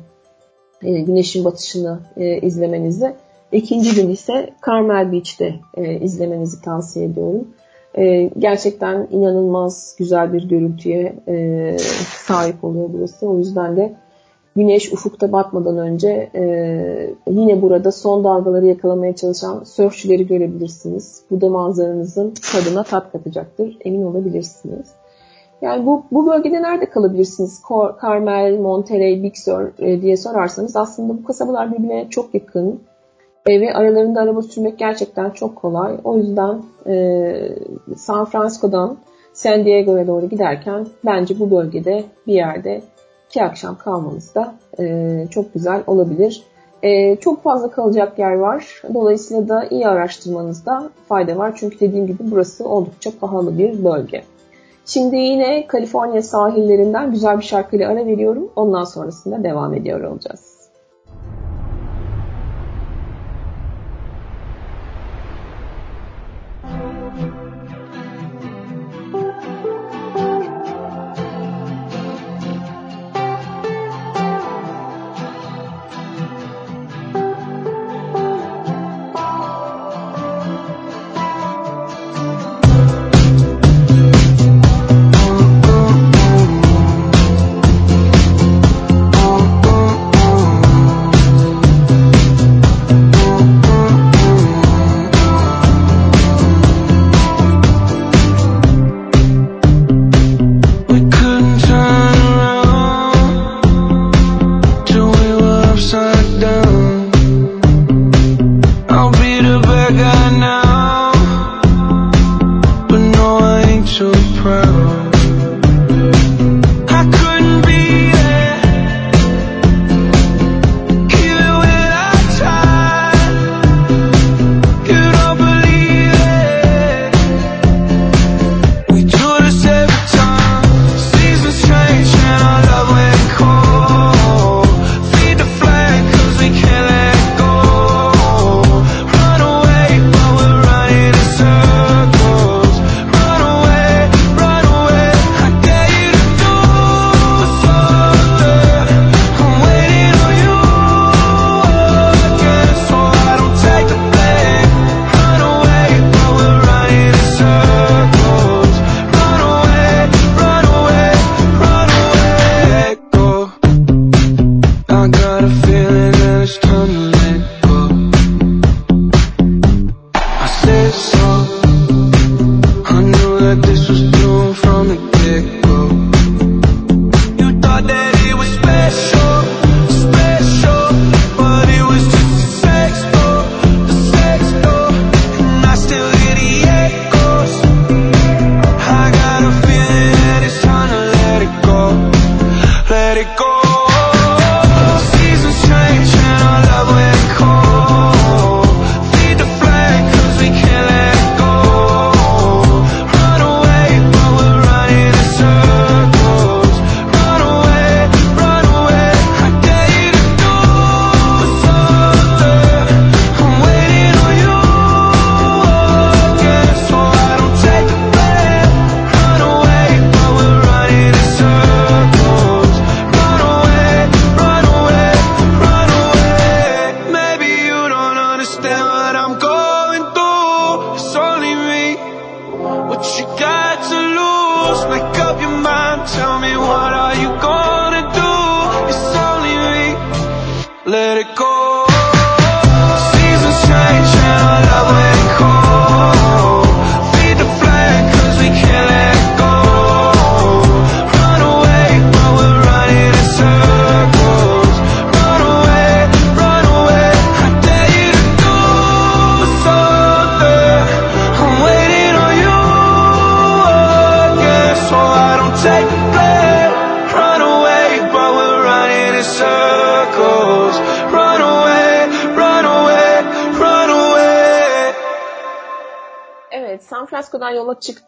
[0.84, 3.16] e, güneşin batışını e, izlemenizi,
[3.52, 7.48] ikinci gün ise Carmel Beach'te e, izlemenizi tavsiye ediyorum.
[7.98, 11.78] E, gerçekten inanılmaz güzel bir görüntüye e,
[12.26, 13.28] sahip oluyor burası.
[13.30, 13.96] O yüzden de
[14.56, 16.44] güneş ufukta batmadan önce e,
[17.28, 21.22] yine burada son dalgaları yakalamaya çalışan sörfçüleri görebilirsiniz.
[21.32, 23.78] Bu da manzaranızın tadına tat katacaktır.
[23.86, 24.88] Emin olabilirsiniz.
[25.62, 27.62] Yani bu, bu bölgede nerede kalabilirsiniz?
[28.04, 32.80] Carmel, Monterey, Big Sur e, diye sorarsanız aslında bu kasabalar birbirine çok yakın.
[33.46, 35.98] E, ve aralarında araba sürmek gerçekten çok kolay.
[36.04, 36.96] O yüzden e,
[37.96, 38.98] San Francisco'dan
[39.34, 42.82] San Diego'ya doğru giderken bence bu bölgede bir yerde
[43.30, 46.44] iki akşam kalmanız da e, çok güzel olabilir.
[46.84, 48.82] E, çok fazla kalacak yer var.
[48.94, 51.54] Dolayısıyla da iyi araştırmanızda fayda var.
[51.56, 54.24] Çünkü dediğim gibi burası oldukça pahalı bir bölge.
[54.86, 58.50] Şimdi yine Kaliforniya sahillerinden güzel bir şarkıyla ara veriyorum.
[58.56, 60.55] Ondan sonrasında devam ediyor olacağız.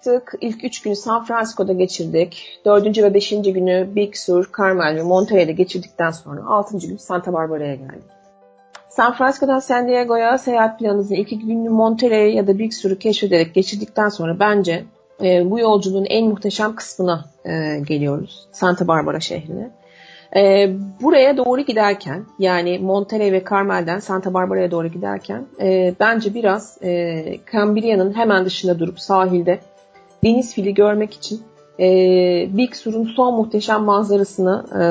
[0.08, 0.34] Çıktık.
[0.42, 2.60] İlk üç günü San Francisco'da geçirdik.
[2.66, 7.76] Dördüncü ve beşinci günü Big Sur, Carmel ve Monterey'de geçirdikten sonra altıncı gün Santa Barbara'ya
[7.76, 8.04] geldik.
[8.90, 13.54] San Francisco'dan San Diego'ya seyahat planınızın ilk iki günü Monterey ya da Big Sur'u keşfederek
[13.54, 14.84] geçirdikten sonra bence
[15.24, 18.48] e, bu yolculuğun en muhteşem kısmına e, geliyoruz.
[18.52, 19.70] Santa Barbara şehrine.
[20.36, 20.70] E,
[21.02, 27.24] buraya doğru giderken yani Monterey ve Carmel'den Santa Barbara'ya doğru giderken e, bence biraz e,
[27.54, 29.60] Cambria'nın hemen dışında durup sahilde
[30.24, 31.42] deniz fili görmek için
[31.80, 31.88] e,
[32.58, 34.84] Big Sur'un son muhteşem manzarasına e,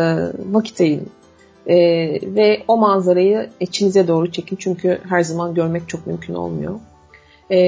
[0.53, 1.09] vakit ayırın.
[1.67, 1.77] E,
[2.35, 6.75] ve o manzarayı içinize doğru çekin çünkü her zaman görmek çok mümkün olmuyor.
[7.51, 7.59] E,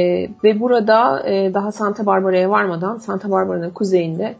[0.44, 4.34] ve burada e, daha Santa Barbara'ya varmadan Santa Barbara'nın kuzeyinde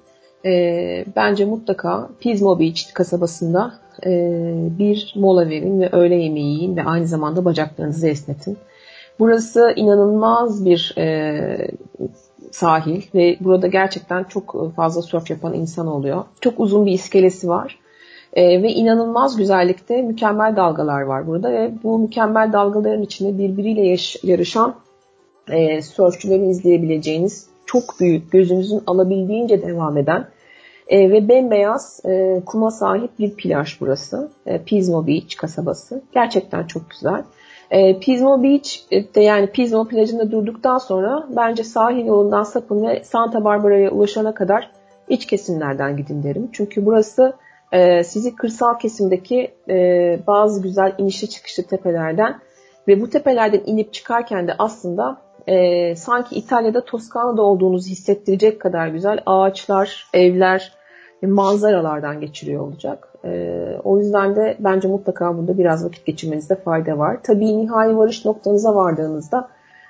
[0.44, 3.74] e, bence mutlaka Pismo Beach kasabasında
[4.06, 4.10] e,
[4.78, 8.58] bir mola verin ve öğle yemeği yiyin ve aynı zamanda bacaklarınızı esnetin.
[9.18, 11.70] Burası inanılmaz bir e,
[12.52, 16.24] sahil ve burada gerçekten çok fazla surf yapan insan oluyor.
[16.40, 17.78] Çok uzun bir iskelesi var.
[18.32, 24.24] E, ve inanılmaz güzellikte mükemmel dalgalar var burada ve bu mükemmel dalgaların içinde birbiriyle yaş-
[24.24, 24.74] yarışan
[25.50, 30.26] e, sörfçüleri izleyebileceğiniz çok büyük, gözünüzün alabildiğince devam eden
[30.88, 34.30] e, ve bembeyaz e, kuma sahip bir plaj burası.
[34.46, 36.02] E, Pismo Beach kasabası.
[36.14, 37.22] Gerçekten çok güzel.
[37.70, 43.44] E, Pismo Beach de yani Pismo plajında durduktan sonra bence sahil yolundan sapın ve Santa
[43.44, 44.70] Barbara'ya ulaşana kadar
[45.08, 46.48] iç kesimlerden gidin derim.
[46.52, 47.32] Çünkü burası
[47.72, 52.40] e, sizi kırsal kesimdeki e, bazı güzel inişli çıkışlı tepelerden
[52.88, 59.22] ve bu tepelerden inip çıkarken de aslında e, sanki İtalya'da Toskana'da olduğunuzu hissettirecek kadar güzel
[59.26, 60.72] ağaçlar, evler,
[61.22, 63.07] manzaralardan geçiriyor olacak.
[63.24, 67.18] E, o yüzden de bence mutlaka burada biraz vakit geçirmenizde fayda var.
[67.22, 69.48] Tabii nihai varış noktanıza vardığınızda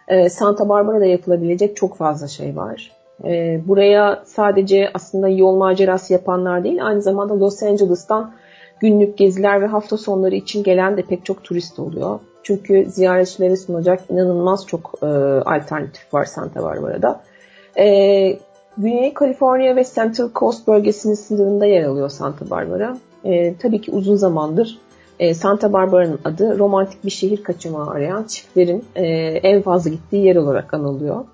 [0.08, 2.92] e, Santa Barbara'da yapılabilecek çok fazla şey var.
[3.24, 8.32] E, buraya sadece aslında yol macerası yapanlar değil, aynı zamanda Los Angeles'tan
[8.80, 12.20] günlük geziler ve hafta sonları için gelen de pek çok turist oluyor.
[12.42, 15.06] Çünkü ziyaretçilere sunacak inanılmaz çok e,
[15.44, 17.20] alternatif var Santa Barbara'da.
[17.78, 18.38] E,
[18.78, 22.96] Güney Kaliforniya ve Central Coast bölgesinin sınırında yer alıyor Santa Barbara.
[23.24, 24.78] E, tabii ki uzun zamandır
[25.18, 29.06] e, Santa Barbara'nın adı romantik bir şehir kaçamağı arayan çiftlerin e,
[29.42, 31.24] en fazla gittiği yer olarak anılıyor.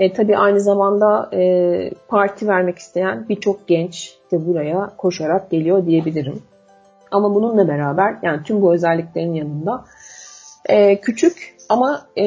[0.00, 6.42] E, tabii aynı zamanda e, parti vermek isteyen birçok genç de buraya koşarak geliyor diyebilirim.
[7.10, 9.84] Ama bununla beraber yani tüm bu özelliklerin yanında
[10.68, 12.24] e, küçük ama e,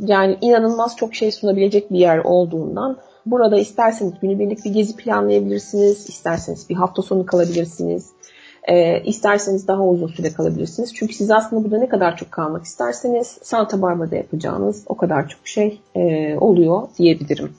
[0.00, 6.68] yani inanılmaz çok şey sunabilecek bir yer olduğundan burada isterseniz günübirlik bir gezi planlayabilirsiniz, isterseniz
[6.70, 8.06] bir hafta sonu kalabilirsiniz,
[8.68, 10.94] e, isterseniz daha uzun süre kalabilirsiniz.
[10.94, 15.46] Çünkü siz aslında burada ne kadar çok kalmak isterseniz Santa Barbara'da yapacağınız o kadar çok
[15.48, 17.52] şey e, oluyor diyebilirim.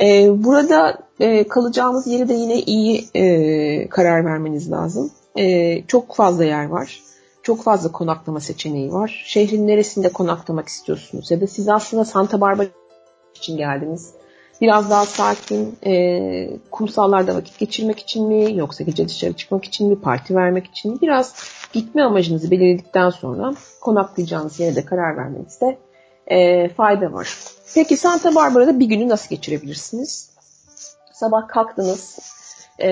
[0.00, 5.10] E, burada e, kalacağımız yeri de yine iyi e, karar vermeniz lazım.
[5.36, 7.00] E, çok fazla yer var
[7.44, 9.24] çok fazla konaklama seçeneği var.
[9.26, 11.30] Şehrin neresinde konaklamak istiyorsunuz?
[11.30, 12.66] Ya da siz aslında Santa Barbara
[13.34, 14.10] için geldiniz.
[14.64, 18.56] Biraz daha sakin, e, kumsallarda vakit geçirmek için mi?
[18.56, 20.00] Yoksa gece dışarı çıkmak için mi?
[20.00, 20.98] Parti vermek için mi?
[21.02, 21.34] Biraz
[21.72, 25.78] gitme amacınızı belirledikten sonra konaklayacağınız yere de karar vermenizde
[26.26, 27.38] e, fayda var.
[27.74, 30.30] Peki Santa Barbara'da bir günü nasıl geçirebilirsiniz?
[31.12, 32.18] Sabah kalktınız.
[32.82, 32.88] E,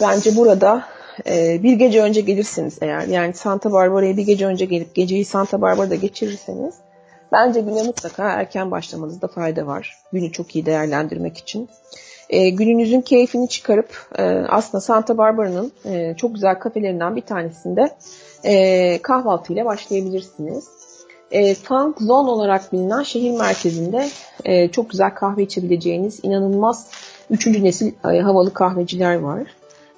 [0.00, 0.84] bence burada
[1.26, 5.60] e, bir gece önce gelirsiniz eğer yani Santa Barbara'ya bir gece önce gelip geceyi Santa
[5.60, 6.74] Barbara'da geçirirseniz
[7.34, 9.98] bence güne mutlaka erken başlamanızda fayda var.
[10.12, 11.68] Günü çok iyi değerlendirmek için.
[12.30, 17.90] E, gününüzün keyfini çıkarıp e, aslında Santa Barbara'nın e, çok güzel kafelerinden bir tanesinde
[18.44, 20.68] e, kahvaltıyla başlayabilirsiniz.
[21.30, 24.08] E, Funk Zone olarak bilinen şehir merkezinde
[24.44, 26.88] e, çok güzel kahve içebileceğiniz inanılmaz
[27.30, 29.42] üçüncü nesil e, havalı kahveciler var.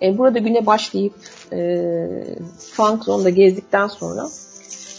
[0.03, 1.15] E, burada güne başlayıp
[1.53, 1.87] e,
[2.73, 4.29] Funk Zone'da gezdikten sonra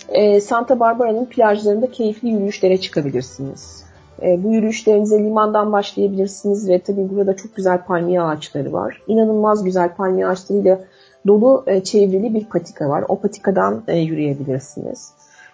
[0.10, 3.84] e, Santa Barbara'nın plajlarında keyifli yürüyüşlere çıkabilirsiniz.
[4.22, 9.02] E, bu yürüyüşlerinize limandan başlayabilirsiniz ve tabii burada çok güzel palmiye ağaçları var.
[9.08, 10.80] İnanılmaz güzel palmiye ağaçlarıyla
[11.28, 13.04] dolu e, çevrili bir patika var.
[13.08, 15.12] O patikadan e, yürüyebilirsiniz.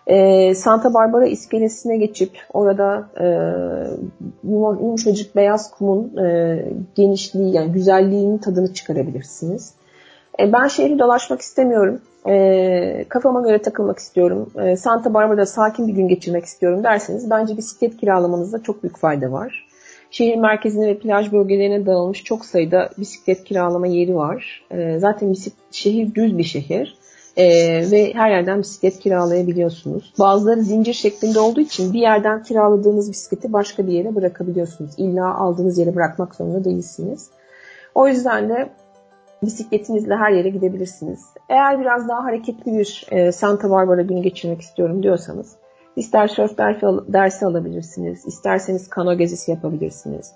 [0.07, 3.27] E, Santa Barbara iskelesine geçip orada e,
[4.43, 6.59] yumuşacık beyaz kumun e,
[6.95, 9.73] genişliği yani güzelliğinin tadını çıkarabilirsiniz.
[10.39, 12.01] E, ben şehri dolaşmak istemiyorum.
[12.27, 14.51] E, kafama göre takılmak istiyorum.
[14.63, 19.31] E, Santa Barbara'da sakin bir gün geçirmek istiyorum derseniz bence bisiklet kiralamanızda çok büyük fayda
[19.31, 19.67] var.
[20.11, 24.65] Şehir merkezine ve plaj bölgelerine dağılmış çok sayıda bisiklet kiralama yeri var.
[24.71, 26.97] E, zaten bisiklet, şehir düz bir şehir
[27.37, 27.45] e,
[27.91, 30.13] ve her yerden bisiklet kiralayabiliyorsunuz.
[30.19, 34.91] Bazıları zincir şeklinde olduğu için bir yerden kiraladığınız bisikleti başka bir yere bırakabiliyorsunuz.
[34.97, 37.29] İlla aldığınız yere bırakmak zorunda değilsiniz.
[37.95, 38.69] O yüzden de
[39.45, 41.25] bisikletinizle her yere gidebilirsiniz.
[41.49, 45.55] Eğer biraz daha hareketli bir e, Santa Barbara günü geçirmek istiyorum diyorsanız
[45.95, 46.57] ister surf
[47.07, 50.31] dersi alabilirsiniz, isterseniz kano gezisi yapabilirsiniz.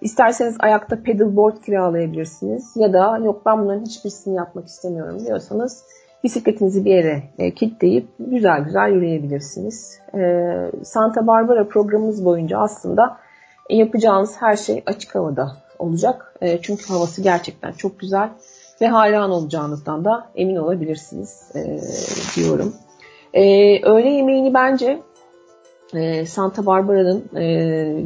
[0.00, 5.84] İsterseniz ayakta pedalboard kiralayabilirsiniz ya da yok ben bunların hiçbirisini yapmak istemiyorum diyorsanız
[6.24, 10.00] bisikletinizi bir yere e, kilitleyip güzel güzel yürüyebilirsiniz.
[10.14, 10.20] E,
[10.84, 13.16] Santa Barbara programımız boyunca aslında
[13.70, 16.34] yapacağınız her şey açık havada olacak.
[16.40, 18.28] E, çünkü havası gerçekten çok güzel
[18.82, 21.80] ve hayran olacağınızdan da emin olabilirsiniz e,
[22.36, 22.74] diyorum.
[23.34, 23.42] E,
[23.82, 25.02] öğle yemeğini bence
[25.94, 27.44] e, Santa Barbara'nın e,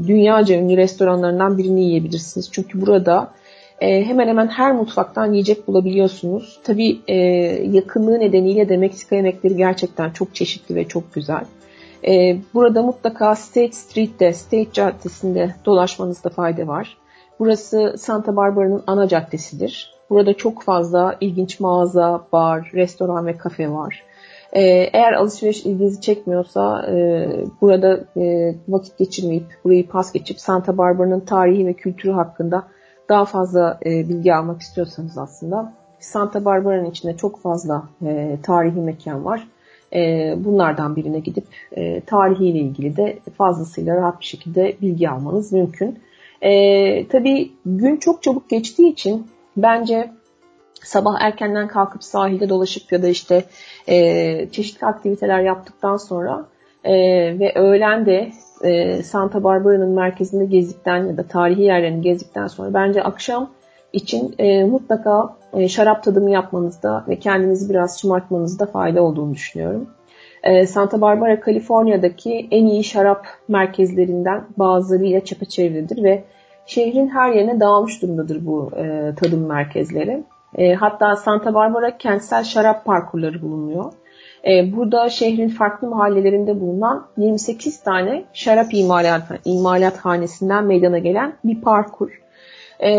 [0.07, 2.53] dünyaca ünlü restoranlarından birini yiyebilirsiniz.
[2.53, 3.33] Çünkü burada
[3.81, 6.61] e, hemen hemen her mutfaktan yiyecek bulabiliyorsunuz.
[6.65, 7.17] Tabii e,
[7.71, 11.45] yakınlığı nedeniyle de Meksika yemekleri gerçekten çok çeşitli ve çok güzel.
[12.09, 16.97] E, burada mutlaka State Street'te, State Caddesi'nde dolaşmanızda fayda var.
[17.39, 19.96] Burası Santa Barbara'nın ana caddesidir.
[20.11, 24.03] Burada çok fazla ilginç mağaza, bar, restoran ve kafe var.
[24.53, 27.29] Ee, eğer alışveriş ilginizi çekmiyorsa e,
[27.61, 32.65] burada e, vakit geçirmeyip burayı pas geçip Santa Barbara'nın tarihi ve kültürü hakkında
[33.09, 37.83] daha fazla e, bilgi almak istiyorsanız aslında Santa Barbara'nın içinde çok fazla
[38.43, 39.49] tarihi mekan var.
[40.45, 41.45] bunlardan birine gidip
[42.07, 45.99] tarihiyle ilgili de fazlasıyla rahat bir şekilde bilgi almanız mümkün.
[47.09, 49.27] tabii gün çok çabuk geçtiği için
[49.57, 50.11] bence
[50.85, 53.45] sabah erkenden kalkıp sahilde dolaşıp ya da işte
[53.89, 56.47] e, çeşitli aktiviteler yaptıktan sonra
[56.85, 56.95] e,
[57.39, 58.31] ve öğlen de
[58.65, 63.51] e, Santa Barbara'nın merkezinde gezdikten ya da tarihi yerlerini gezdikten sonra bence akşam
[63.93, 69.91] için e, mutlaka e, şarap tadımı yapmanızda ve kendinizi biraz şımartmanızda fayda olduğunu düşünüyorum.
[70.43, 76.25] E, Santa Barbara, Kaliforniya'daki en iyi şarap merkezlerinden bazılarıyla çepeçevredir ve
[76.67, 80.25] şehrin her yerine dağılmış durumdadır bu e, tadım merkezleri.
[80.59, 83.93] E, hatta Santa Barbara kentsel şarap parkurları bulunuyor.
[84.47, 92.11] E, burada şehrin farklı mahallelerinde bulunan 28 tane şarap imalat, imalathanesinden meydana gelen bir parkur.
[92.81, 92.91] E,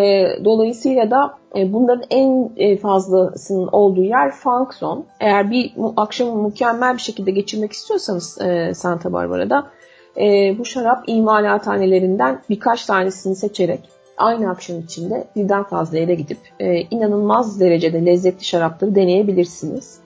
[0.46, 5.02] dolayısıyla da e, bunların en e, fazlasının olduğu yer Funk Zone.
[5.20, 9.68] Eğer bir akşamı mükemmel bir şekilde geçirmek istiyorsanız e, Santa Barbara'da
[10.20, 13.80] e, bu şarap imalathanelerinden birkaç tanesini seçerek
[14.18, 20.00] aynı akşam içinde birden fazla yere gidip e, inanılmaz derecede lezzetli şarapları deneyebilirsiniz.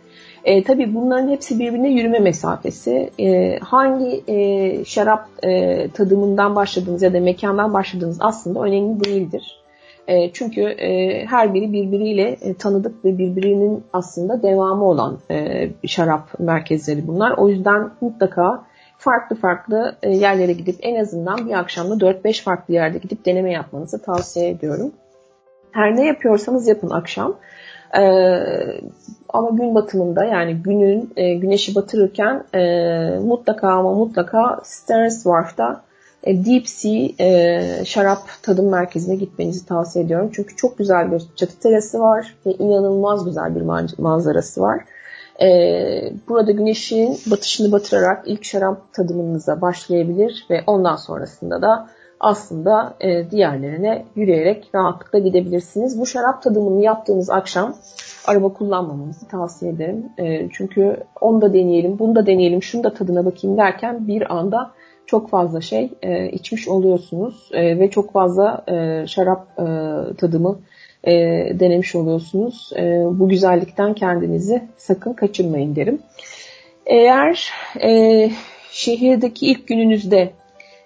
[0.43, 3.09] E, tabii bunların hepsi birbirine yürüme mesafesi.
[3.19, 9.61] E, hangi e, şarap e, tadımından başladığınız ya da mekandan başladığınız aslında önemli değildir.
[10.07, 16.39] E, çünkü e, her biri birbiriyle e, tanıdık ve birbirinin aslında devamı olan e, şarap
[16.39, 17.31] merkezleri bunlar.
[17.37, 18.63] O yüzden mutlaka
[19.01, 24.01] farklı farklı e, yerlere gidip en azından bir akşamda 4-5 farklı yerde gidip deneme yapmanızı
[24.01, 24.91] tavsiye ediyorum.
[25.71, 27.37] Her ne yapıyorsanız yapın akşam.
[27.99, 28.81] Ee,
[29.29, 32.59] ama gün batımında yani günün e, güneşi batırırken e,
[33.19, 35.81] mutlaka ama mutlaka Stearns Wharf'ta
[36.23, 40.29] e, Deep Sea e, şarap tadım merkezine gitmenizi tavsiye ediyorum.
[40.33, 43.61] Çünkü çok güzel bir çatı terası var ve inanılmaz güzel bir
[44.01, 44.81] manzarası var.
[45.41, 51.87] Ee, burada güneşin batışını batırarak ilk şarap tadımınıza başlayabilir ve ondan sonrasında da
[52.19, 55.99] aslında e, diğerlerine yürüyerek rahatlıkla gidebilirsiniz.
[55.99, 57.75] Bu şarap tadımını yaptığınız akşam
[58.27, 60.05] araba kullanmamanızı tavsiye ederim.
[60.17, 64.71] E, çünkü onu da deneyelim, bunu da deneyelim, şunu da tadına bakayım derken bir anda
[65.05, 69.65] çok fazla şey e, içmiş oluyorsunuz e, ve çok fazla e, şarap e,
[70.17, 70.59] tadımı
[71.03, 71.11] e,
[71.59, 72.71] denemiş oluyorsunuz.
[72.77, 72.81] E,
[73.11, 76.01] bu güzellikten kendinizi sakın kaçırmayın derim.
[76.85, 77.51] Eğer
[77.83, 78.31] e,
[78.71, 80.31] şehirdeki ilk gününüzde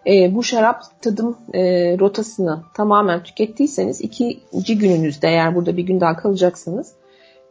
[0.07, 1.61] e, bu şarap tadım e,
[1.99, 6.93] rotasını tamamen tükettiyseniz ikinci gününüzde eğer burada bir gün daha kalacaksınız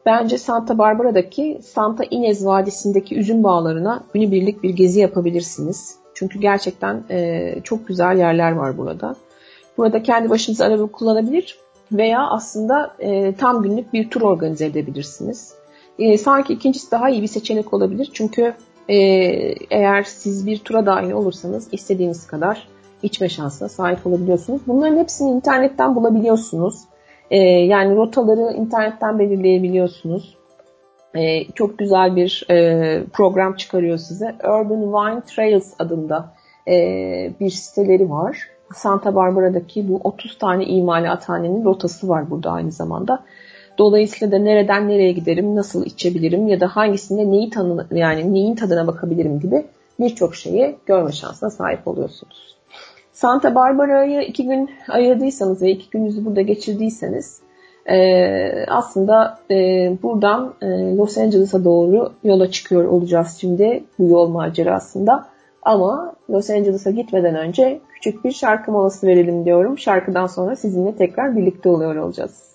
[0.07, 5.97] bence Santa Barbara'daki Santa Ines Vadisi'ndeki üzüm bağlarına günübirlik bir gezi yapabilirsiniz.
[6.15, 9.17] Çünkü gerçekten e, çok güzel yerler var burada.
[9.77, 11.59] Burada kendi başınıza araba kullanabilir
[11.97, 15.55] veya aslında e, tam günlük bir tur organize edebilirsiniz.
[15.99, 18.11] E, sanki ikincisi daha iyi bir seçenek olabilir.
[18.13, 18.55] Çünkü
[18.89, 18.97] e,
[19.71, 22.69] eğer siz bir tura dahil olursanız istediğiniz kadar
[23.03, 24.61] içme şansına sahip olabiliyorsunuz.
[24.67, 26.75] Bunların hepsini internetten bulabiliyorsunuz.
[27.31, 30.37] E, yani rotaları internetten belirleyebiliyorsunuz.
[31.15, 34.35] E, çok güzel bir e, program çıkarıyor size.
[34.45, 36.33] Urban Wine Trails adında
[36.69, 36.75] e,
[37.41, 38.54] bir siteleri var.
[38.75, 43.23] Santa Barbara'daki bu 30 tane imalathanenin rotası var burada aynı zamanda.
[43.79, 48.87] Dolayısıyla da nereden nereye giderim, nasıl içebilirim ya da hangisinde neyi tanı yani neyin tadına
[48.87, 49.67] bakabilirim gibi
[50.01, 52.57] birçok şeyi görme şansına sahip oluyorsunuz.
[53.13, 57.41] Santa Barbara'yı iki gün ayırdıysanız ve iki gününüzü burada geçirdiyseniz
[57.87, 59.57] e, aslında e,
[60.03, 65.27] buradan e, Los Angeles'a doğru yola çıkıyor olacağız şimdi bu yol macerasında.
[65.65, 69.79] Ama Los Angeles'a gitmeden önce küçük bir şarkı molası verelim diyorum.
[69.79, 72.55] Şarkıdan sonra sizinle tekrar birlikte oluyor olacağız.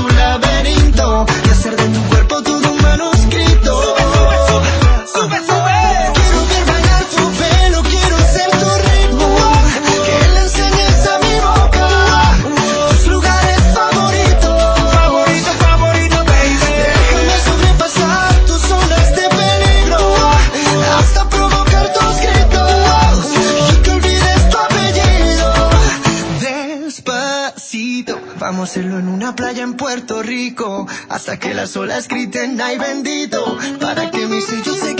[31.09, 33.57] Hasta que las olas griten, ay bendito.
[33.79, 34.90] Para que mi sello se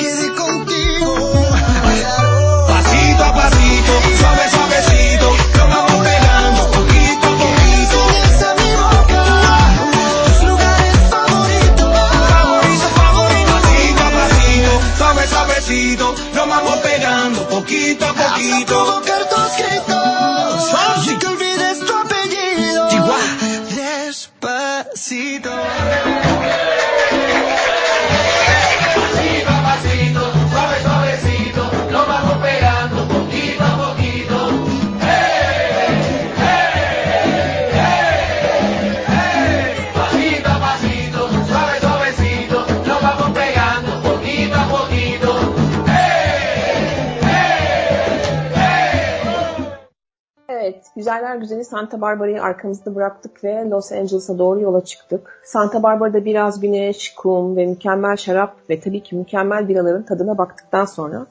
[51.12, 55.42] güzeller güzeli Santa Barbara'yı arkamızda bıraktık ve Los Angeles'a doğru yola çıktık.
[55.46, 60.86] Santa Barbara'da biraz güneş, kum ve mükemmel şarap ve tabii ki mükemmel biraların tadına baktıktan
[60.86, 61.26] sonra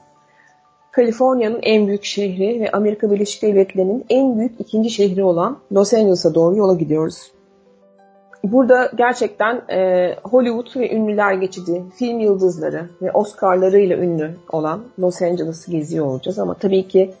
[0.91, 6.35] Kaliforniya'nın en büyük şehri ve Amerika Birleşik Devletleri'nin en büyük ikinci şehri olan Los Angeles'a
[6.35, 7.31] doğru yola gidiyoruz.
[8.43, 15.71] Burada gerçekten e, Hollywood ve ünlüler geçidi, film yıldızları ve Oscar'larıyla ünlü olan Los Angeles'ı
[15.71, 16.39] geziyor olacağız.
[16.39, 17.13] Ama tabii ki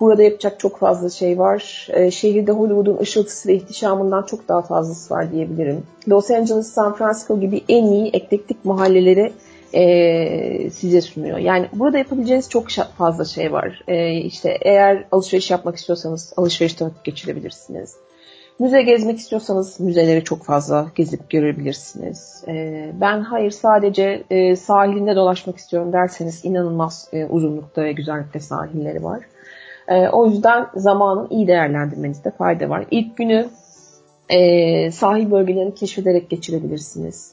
[0.00, 1.88] burada yapacak çok fazla şey var.
[1.92, 5.82] E, şehirde Hollywood'un ışıltısı ve ihtişamından çok daha fazlası var diyebilirim.
[6.08, 9.32] Los Angeles, San Francisco gibi en iyi eklektik mahalleleri
[9.72, 11.38] e, size sunuyor.
[11.38, 12.68] Yani burada yapabileceğiniz çok
[12.98, 13.82] fazla şey var.
[13.88, 17.96] E, işte eğer alışveriş yapmak istiyorsanız alışverişte vakit geçirebilirsiniz.
[18.58, 22.44] Müze gezmek istiyorsanız müzeleri çok fazla gezip görebilirsiniz.
[22.48, 29.04] Ee, ben hayır sadece e, sahilinde dolaşmak istiyorum derseniz inanılmaz e, uzunlukta ve güzellikte sahilleri
[29.04, 29.20] var.
[29.88, 32.84] E, o yüzden zamanı iyi değerlendirmenizde fayda var.
[32.90, 33.48] İlk günü
[34.28, 37.32] e, sahil bölgelerini keşfederek geçirebilirsiniz.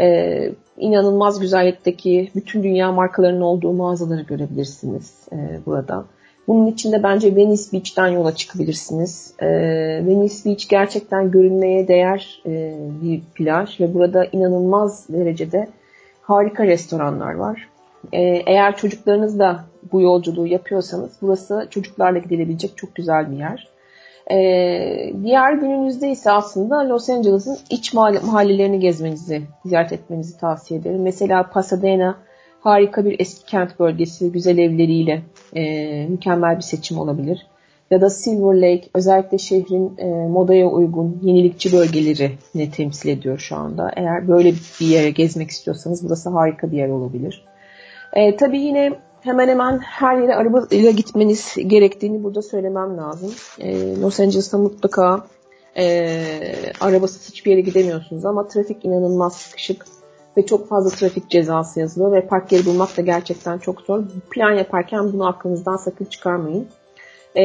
[0.00, 6.04] E, inanılmaz güzellikteki bütün dünya markalarının olduğu mağazaları görebilirsiniz e, burada.
[6.48, 9.34] Bunun için de bence Venice Beach'ten yola çıkabilirsiniz.
[9.38, 9.48] E,
[10.06, 15.68] Venice Beach gerçekten görünmeye değer e, bir plaj ve burada inanılmaz derecede
[16.22, 17.68] harika restoranlar var.
[18.12, 23.68] E, eğer çocuklarınız da bu yolculuğu yapıyorsanız burası çocuklarla gidilebilecek çok güzel bir yer.
[24.30, 31.02] Ee, diğer gününüzde ise aslında Los Angeles'ın iç mahallelerini gezmenizi, ziyaret etmenizi tavsiye ederim.
[31.02, 32.16] Mesela Pasadena
[32.60, 35.22] harika bir eski kent bölgesi, güzel evleriyle
[35.56, 35.62] e,
[36.06, 37.46] mükemmel bir seçim olabilir.
[37.90, 43.56] Ya da Silver Lake özellikle şehrin e, modaya uygun yenilikçi bölgeleri ne temsil ediyor şu
[43.56, 43.92] anda.
[43.96, 47.44] Eğer böyle bir yere gezmek istiyorsanız burası harika bir yer olabilir.
[48.12, 48.92] E, tabii yine
[49.26, 53.34] hemen hemen her yere arabayla gitmeniz gerektiğini burada söylemem lazım.
[53.60, 55.26] E, Los Angeles'ta mutlaka
[55.76, 56.08] e,
[56.80, 59.86] arabasız hiçbir yere gidemiyorsunuz ama trafik inanılmaz sıkışık
[60.36, 64.02] ve çok fazla trafik cezası yazılıyor ve park yeri bulmak da gerçekten çok zor.
[64.30, 66.66] Plan yaparken bunu aklınızdan sakın çıkarmayın.
[67.34, 67.42] Ee,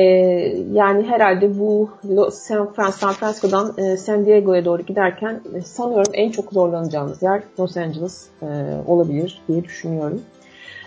[0.72, 1.90] yani herhalde bu
[2.32, 8.28] San, Francisco'dan e, San Diego'ya doğru giderken e, sanıyorum en çok zorlanacağınız yer Los Angeles
[8.42, 8.48] e,
[8.88, 10.22] olabilir diye düşünüyorum.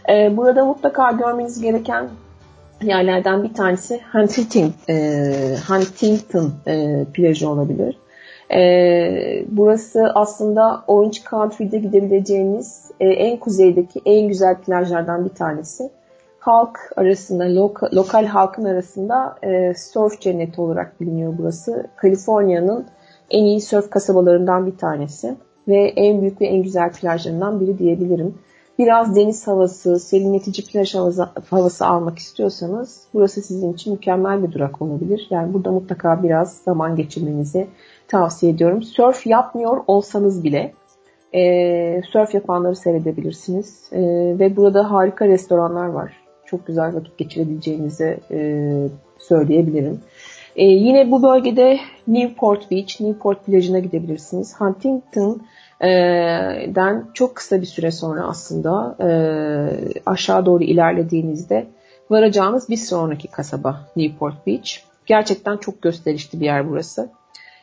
[0.08, 2.08] E, burada mutlaka görmeniz gereken
[2.82, 7.98] yerlerden bir tanesi Huntington, e, Huntington e, plajı olabilir.
[8.54, 15.90] E, burası aslında Orange Country'de gidebileceğiniz e, en kuzeydeki en güzel plajlardan bir tanesi.
[16.38, 21.86] Halk arasında, loka, lokal halkın arasında e, surf cenneti olarak biliniyor burası.
[21.96, 22.86] Kaliforniya'nın
[23.30, 25.34] en iyi surf kasabalarından bir tanesi
[25.68, 28.34] ve en büyük ve en güzel plajlarından biri diyebilirim
[28.78, 34.82] biraz deniz havası, serinletici plaj havası, havası almak istiyorsanız burası sizin için mükemmel bir durak
[34.82, 35.26] olabilir.
[35.30, 37.66] Yani burada mutlaka biraz zaman geçirmenizi
[38.08, 38.82] tavsiye ediyorum.
[38.82, 40.72] Surf yapmıyor olsanız bile
[41.34, 43.88] e, surf yapanları seyredebilirsiniz.
[43.92, 44.00] E,
[44.38, 46.12] ve burada harika restoranlar var.
[46.46, 48.68] Çok güzel vakit geçirebileceğinizi e,
[49.18, 50.00] söyleyebilirim.
[50.56, 54.60] E, yine bu bölgede Newport Beach, Newport plajına gidebilirsiniz.
[54.60, 55.40] Huntington
[56.74, 59.08] den çok kısa bir süre sonra aslında e,
[60.06, 61.66] aşağı doğru ilerlediğinizde
[62.10, 64.70] varacağınız bir sonraki kasaba Newport Beach.
[65.06, 67.10] Gerçekten çok gösterişli bir yer burası.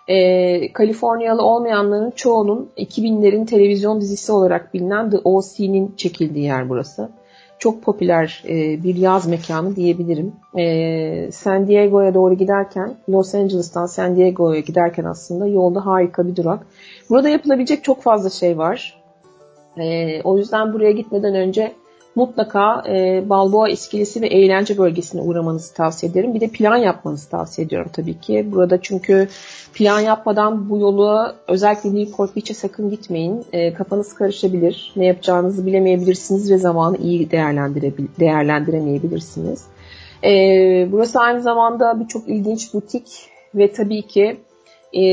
[0.08, 7.10] E, Kaliforniyalı olmayanların çoğunun 2000'lerin televizyon dizisi olarak bilinen The O.C.'nin çekildiği yer burası
[7.62, 10.34] çok popüler e, bir yaz mekanı diyebilirim.
[10.58, 16.68] E, San Diego'ya doğru giderken, Los Angeles'tan San Diego'ya giderken aslında yolda harika bir durak.
[17.10, 19.02] Burada yapılabilecek çok fazla şey var.
[19.78, 21.72] E, o yüzden buraya gitmeden önce
[22.16, 26.36] mutlaka e, Balboa İskelesi ve eğlence bölgesine uğramanızı tavsiye ederim.
[26.36, 28.48] Bir de plan yapmanızı tavsiye ediyorum tabii ki.
[28.52, 29.28] Burada çünkü
[29.74, 33.46] plan yapmadan bu yolu özellikle Newport Beach'e sakın gitmeyin.
[33.54, 34.94] E, kafanız karışabilir.
[34.96, 37.32] Ne yapacağınızı bilemeyebilirsiniz ve zamanı iyi
[38.20, 39.66] değerlendiremeyebilirsiniz.
[40.24, 40.32] E,
[40.92, 44.38] burası aynı zamanda birçok ilginç butik ve tabii ki
[44.94, 45.04] e,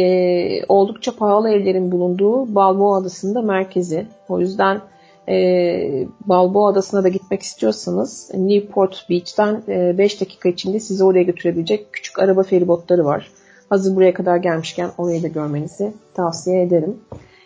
[0.64, 4.06] oldukça pahalı evlerin bulunduğu Balboa Adası'nda merkezi.
[4.28, 4.80] O yüzden
[5.28, 9.62] e, Balboa Adası'na da gitmek istiyorsanız Newport Beach'ten
[9.98, 13.30] 5 e, dakika içinde sizi oraya götürebilecek küçük araba feribotları var.
[13.68, 16.96] Hazır buraya kadar gelmişken orayı da görmenizi tavsiye ederim.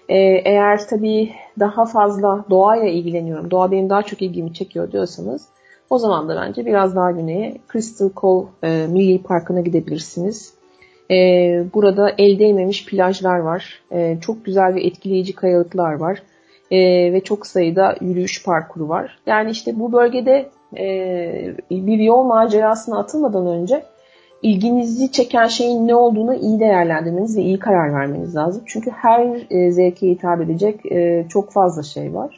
[0.09, 5.43] E, eğer tabii daha fazla doğayla ilgileniyorum, doğa benim daha çok ilgimi çekiyor diyorsanız
[5.91, 10.55] o zaman da bence biraz daha güneye Crystal Cove e, Milli Parkı'na gidebilirsiniz.
[11.11, 11.14] E,
[11.74, 13.83] burada el değmemiş plajlar var.
[13.93, 16.22] E, çok güzel ve etkileyici kayalıklar var
[16.72, 19.18] e, ve çok sayıda yürüyüş parkuru var.
[19.26, 20.48] Yani işte bu bölgede
[20.78, 23.82] e, bir yol macerasına atılmadan önce
[24.42, 28.62] ilginizi çeken şeyin ne olduğunu iyi değerlendirmeniz ve iyi karar vermeniz lazım.
[28.66, 32.36] Çünkü her e, zevke hitap edecek e, çok fazla şey var.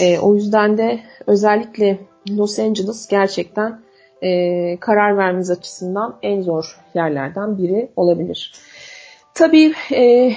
[0.00, 1.98] E, o yüzden de özellikle
[2.30, 3.80] Los Angeles gerçekten
[4.22, 8.52] e, karar vermeniz açısından en zor yerlerden biri olabilir.
[9.34, 10.32] Tabii e,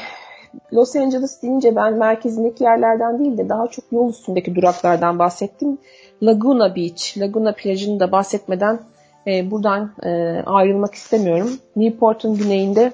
[0.73, 5.77] Los Angeles deyince ben merkezindeki yerlerden değil de daha çok yol üstündeki duraklardan bahsettim.
[6.23, 8.79] Laguna Beach, Laguna plajını da bahsetmeden
[9.27, 10.09] e, buradan e,
[10.45, 11.49] ayrılmak istemiyorum.
[11.75, 12.91] Newport'un güneyinde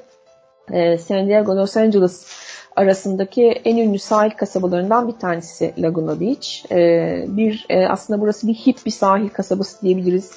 [0.71, 2.25] e, San Diego, Los Angeles
[2.75, 6.71] arasındaki en ünlü sahil kasabalarından bir tanesi Laguna Beach.
[6.71, 10.31] E, bir e, aslında burası bir hip bir sahil kasabası diyebiliriz.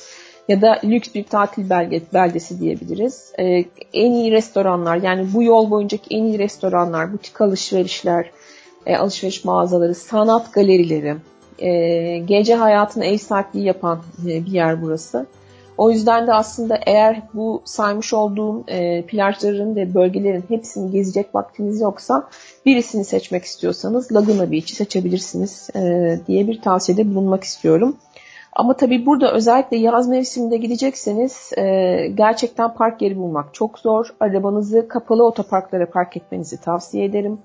[0.48, 3.32] Ya da lüks bir tatil belge, beldesi diyebiliriz.
[3.38, 8.30] E, en iyi restoranlar yani bu yol boyuncaki en iyi restoranlar, butik alışverişler,
[8.86, 11.16] e, alışveriş mağazaları, sanat galerileri,
[11.58, 15.26] e, gece hayatını ev sahipliği yapan e, bir yer burası.
[15.78, 21.80] O yüzden de aslında eğer bu saymış olduğum e, plajların ve bölgelerin hepsini gezecek vaktiniz
[21.80, 22.28] yoksa
[22.66, 25.80] birisini seçmek istiyorsanız Laguna Beach'i seçebilirsiniz e,
[26.26, 27.96] diye bir tavsiyede bulunmak istiyorum.
[28.52, 31.62] Ama tabii burada özellikle yaz mevsiminde gidecekseniz e,
[32.14, 34.14] gerçekten park yeri bulmak çok zor.
[34.20, 37.38] Arabanızı kapalı otoparklara park etmenizi tavsiye ederim.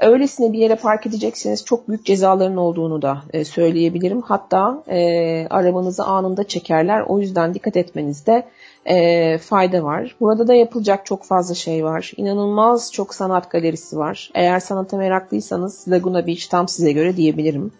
[0.00, 4.22] Öylesine bir yere park edecekseniz çok büyük cezaların olduğunu da e, söyleyebilirim.
[4.22, 7.00] Hatta e, arabanızı anında çekerler.
[7.00, 8.44] O yüzden dikkat etmenizde
[8.86, 10.16] e, fayda var.
[10.20, 12.12] Burada da yapılacak çok fazla şey var.
[12.16, 14.30] İnanılmaz çok sanat galerisi var.
[14.34, 17.72] Eğer sanata meraklıysanız Laguna Beach tam size göre diyebilirim.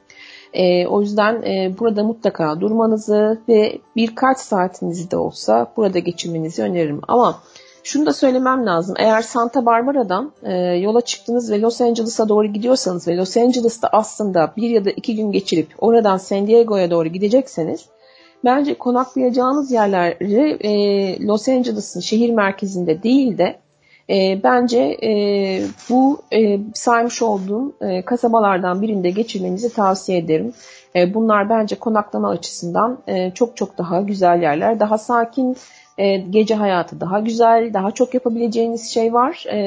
[0.54, 7.00] E, o yüzden e, burada mutlaka durmanızı ve birkaç saatinizi de olsa burada geçirmenizi öneririm.
[7.08, 7.38] Ama
[7.82, 8.94] şunu da söylemem lazım.
[8.98, 14.52] Eğer Santa Barbara'dan e, yola çıktınız ve Los Angeles'a doğru gidiyorsanız ve Los Angeles'ta aslında
[14.56, 17.86] bir ya da iki gün geçirip oradan San Diego'ya doğru gidecekseniz
[18.44, 23.63] bence konaklayacağınız yerleri e, Los Angeles'ın şehir merkezinde değil de
[24.10, 25.10] e, bence e,
[25.90, 30.52] bu e, saymış olduğum e, kasabalardan birinde geçirmenizi tavsiye ederim.
[30.96, 34.80] E, bunlar bence konaklama açısından e, çok çok daha güzel yerler.
[34.80, 35.56] Daha sakin
[35.98, 39.58] e, gece hayatı daha güzel, daha çok yapabileceğiniz şey var e,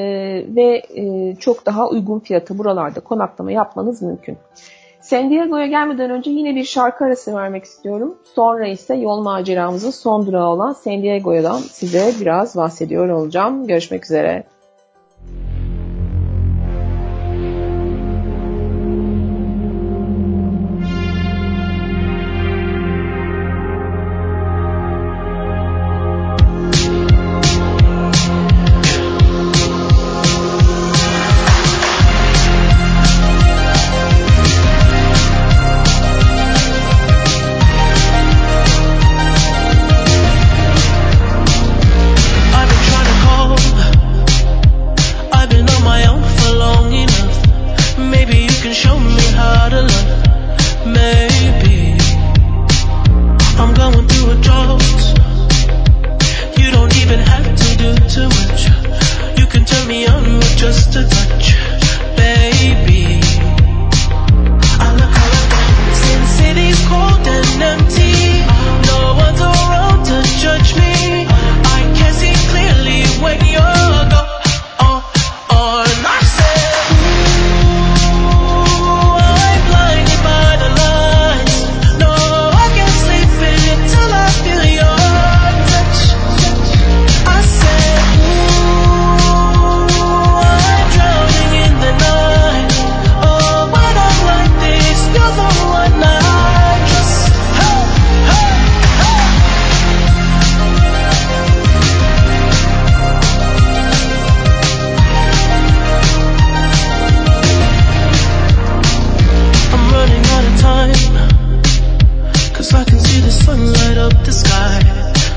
[0.56, 4.38] ve e, çok daha uygun fiyatı buralarda konaklama yapmanız mümkün.
[5.00, 8.18] San Diego'ya gelmeden önce yine bir şarkı arası vermek istiyorum.
[8.34, 13.66] Sonra ise yol maceramızın son durağı olan San Diego'dan size biraz bahsediyor olacağım.
[13.66, 14.44] Görüşmek üzere.
[112.58, 114.80] Cause I can see the sun light up the sky.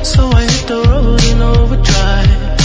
[0.03, 2.60] So I hit the road in overdrive.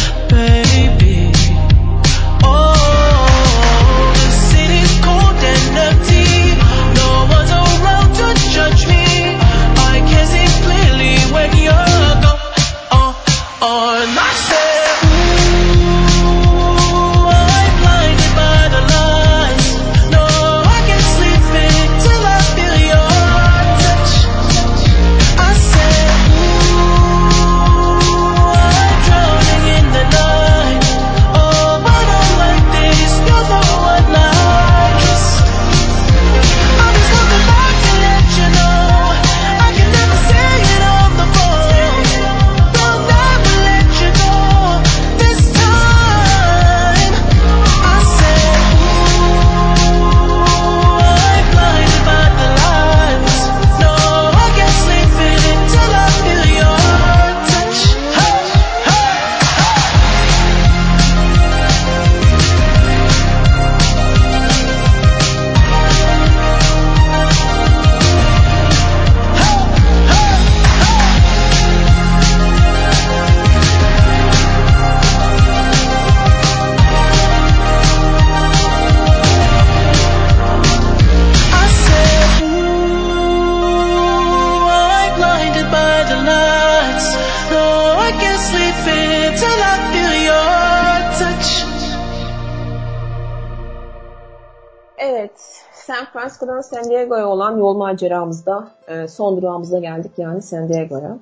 [97.46, 101.18] Olan yol maceramızda e, son durağımıza geldik yani San Diego'ya.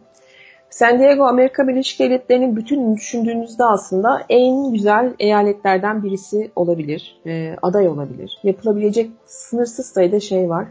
[0.70, 7.89] San Diego Amerika Birleşik Devletleri'nin bütün düşündüğünüzde aslında en güzel eyaletlerden birisi olabilir, e, aday
[7.89, 8.39] olabilir.
[8.43, 10.66] Yapılabilecek sınırsız sayıda şey var.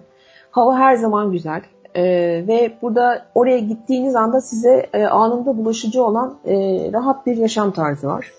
[0.52, 1.62] Hava her zaman güzel
[1.96, 2.04] e,
[2.48, 6.54] ve burada oraya gittiğiniz anda size e, anında bulaşıcı olan e,
[6.94, 8.32] rahat bir yaşam tarzı var.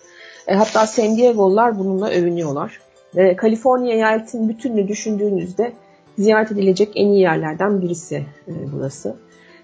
[0.47, 2.81] E, hatta San Diego'lular bununla övünüyorlar.
[3.17, 5.73] E, Kaliforniya eyaletinin bütününü düşündüğünüzde
[6.19, 8.17] ziyaret edilecek en iyi yerlerden birisi
[8.49, 9.17] e, burası.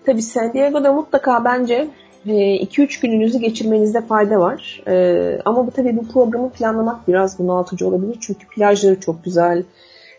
[0.07, 1.88] Tabii San Diego'da mutlaka bence
[2.26, 4.82] 2-3 e, gününüzü geçirmenizde fayda var.
[4.86, 8.16] E, ama bu tabii bu programı planlamak biraz bunaltıcı olabilir.
[8.20, 9.62] Çünkü plajları çok güzel,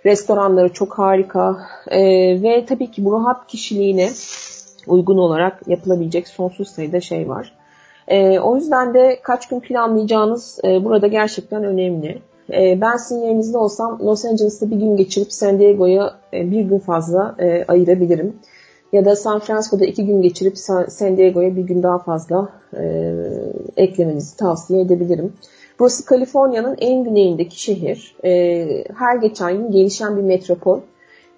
[0.05, 1.57] restoranları çok harika
[1.87, 2.01] e,
[2.43, 4.09] ve tabii ki bu rahat kişiliğine
[4.87, 7.53] uygun olarak yapılabilecek sonsuz sayıda şey var.
[8.41, 12.21] O yüzden de kaç gün planlayacağınız burada gerçekten önemli.
[12.53, 17.35] Ben sizin yerinizde olsam Los Angeles'ta bir gün geçirip San Diego'ya bir gün fazla
[17.67, 18.35] ayırabilirim.
[18.93, 23.13] Ya da San Francisco'da iki gün geçirip San Diego'ya bir gün daha fazla e,
[23.77, 25.33] eklemenizi tavsiye edebilirim.
[25.79, 28.15] Burası Kaliforniya'nın en güneyindeki şehir.
[28.23, 30.79] E, her geçen gün gelişen bir metropol.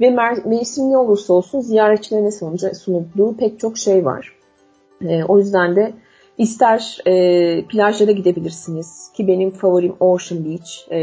[0.02, 0.10] Ve
[0.46, 2.32] mevsim ne olursa olsun ziyaretçilerine
[2.74, 4.36] sunulduğu pek çok şey var.
[5.02, 5.94] E, o yüzden de
[6.38, 11.00] ister e, plajlara gidebilirsiniz ki benim favorim Ocean Beach e,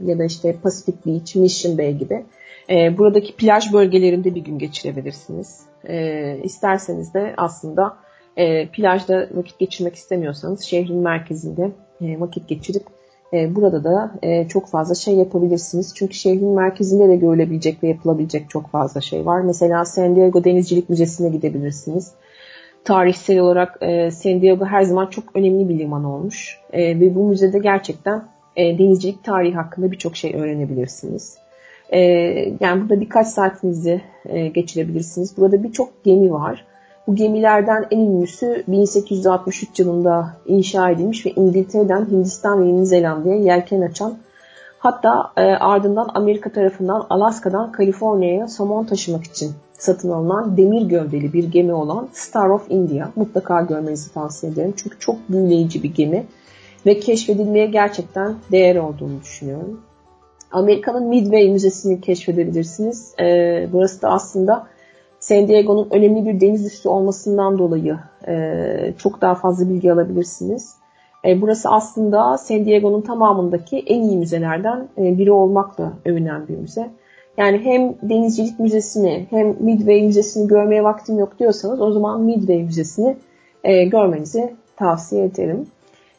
[0.00, 2.24] ya da işte Pacific Beach, Mission Bay gibi.
[2.70, 5.60] E, buradaki plaj bölgelerinde bir gün geçirebilirsiniz.
[5.88, 7.96] E, isterseniz de aslında
[8.36, 11.70] e, plajda vakit geçirmek istemiyorsanız şehrin merkezinde
[12.00, 12.82] e, vakit geçirip
[13.32, 15.94] e, burada da e, çok fazla şey yapabilirsiniz.
[15.96, 19.40] Çünkü şehrin merkezinde de görülebilecek ve yapılabilecek çok fazla şey var.
[19.40, 22.12] Mesela San Diego Denizcilik Müzesi'ne gidebilirsiniz.
[22.86, 26.58] Tarihsel olarak e, San Diego her zaman çok önemli bir liman olmuş.
[26.72, 28.24] E, ve bu müzede gerçekten
[28.56, 31.38] e, denizcilik tarihi hakkında birçok şey öğrenebilirsiniz.
[31.90, 32.00] E,
[32.60, 35.36] yani burada birkaç saatinizi e, geçirebilirsiniz.
[35.36, 36.64] Burada birçok gemi var.
[37.06, 43.80] Bu gemilerden en ünlüsü 1863 yılında inşa edilmiş ve İngiltere'den Hindistan ve Yeni Zelanda'ya yelken
[43.80, 44.18] açan
[44.86, 51.44] hatta e, ardından Amerika tarafından Alaska'dan Kaliforniya'ya somon taşımak için satın alınan demir gövdeli bir
[51.44, 53.08] gemi olan Star of India.
[53.16, 54.74] Mutlaka görmenizi tavsiye ederim.
[54.76, 56.26] Çünkü çok büyüleyici bir gemi
[56.86, 59.80] ve keşfedilmeye gerçekten değer olduğunu düşünüyorum.
[60.52, 63.14] Amerika'nın Midway Müzesi'ni keşfedebilirsiniz.
[63.20, 64.66] E, burası da aslında
[65.20, 70.74] San Diego'nun önemli bir deniz üstü olmasından dolayı e, çok daha fazla bilgi alabilirsiniz.
[71.26, 76.90] E, burası aslında San Diego'nun tamamındaki en iyi müzelerden e, biri olmakla övünen bir müze.
[77.36, 83.16] Yani hem Denizcilik Müzesi'ni hem Midway Müzesi'ni görmeye vaktim yok diyorsanız o zaman Midway Müzesi'ni
[83.64, 85.66] e, görmenizi tavsiye ederim.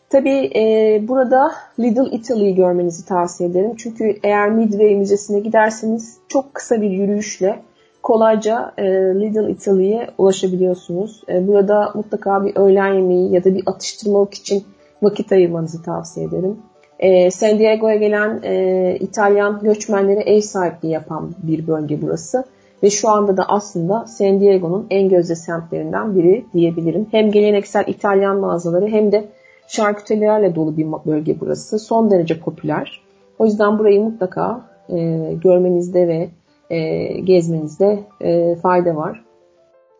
[0.09, 3.75] Tabii e, burada Little Italy'yi görmenizi tavsiye ederim.
[3.77, 7.59] Çünkü eğer Midway Müzesi'ne giderseniz çok kısa bir yürüyüşle
[8.03, 11.21] kolayca e, Little Italy'ye ulaşabiliyorsunuz.
[11.29, 14.63] E, burada mutlaka bir öğlen yemeği ya da bir atıştırmalık için
[15.01, 16.57] vakit ayırmanızı tavsiye ederim.
[16.99, 22.43] E, San Diego'ya gelen e, İtalyan göçmenlere ev sahipliği yapan bir bölge burası.
[22.83, 27.07] Ve şu anda da aslında San Diego'nun en gözde semtlerinden biri diyebilirim.
[27.11, 29.25] Hem geleneksel İtalyan mağazaları hem de
[29.67, 31.79] şarküterilerle dolu bir bölge burası.
[31.79, 33.01] Son derece popüler.
[33.39, 34.97] O yüzden burayı mutlaka e,
[35.43, 36.29] görmenizde ve
[36.69, 39.23] e, gezmenizde e, fayda var.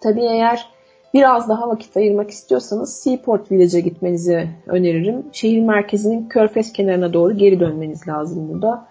[0.01, 0.76] Tabii eğer
[1.17, 5.25] biraz daha vakit ayırmak istiyorsanız Seaport Village'e gitmenizi öneririm.
[5.31, 8.87] Şehir merkezinin körfez kenarına doğru geri dönmeniz lazım burada.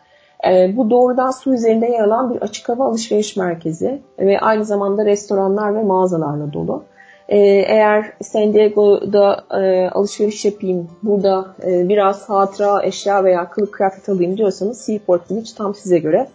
[0.49, 5.07] E, bu doğrudan su üzerinde yer alan bir açık hava alışveriş merkezi ve aynı zamanda
[5.07, 6.85] restoranlar ve mağazalarla dolu.
[7.29, 14.09] E, eğer San Diego'da e, alışveriş yapayım, burada e, biraz hatıra, eşya veya kılık kıyafet
[14.09, 16.29] alayım diyorsanız Seaport Village tam size göre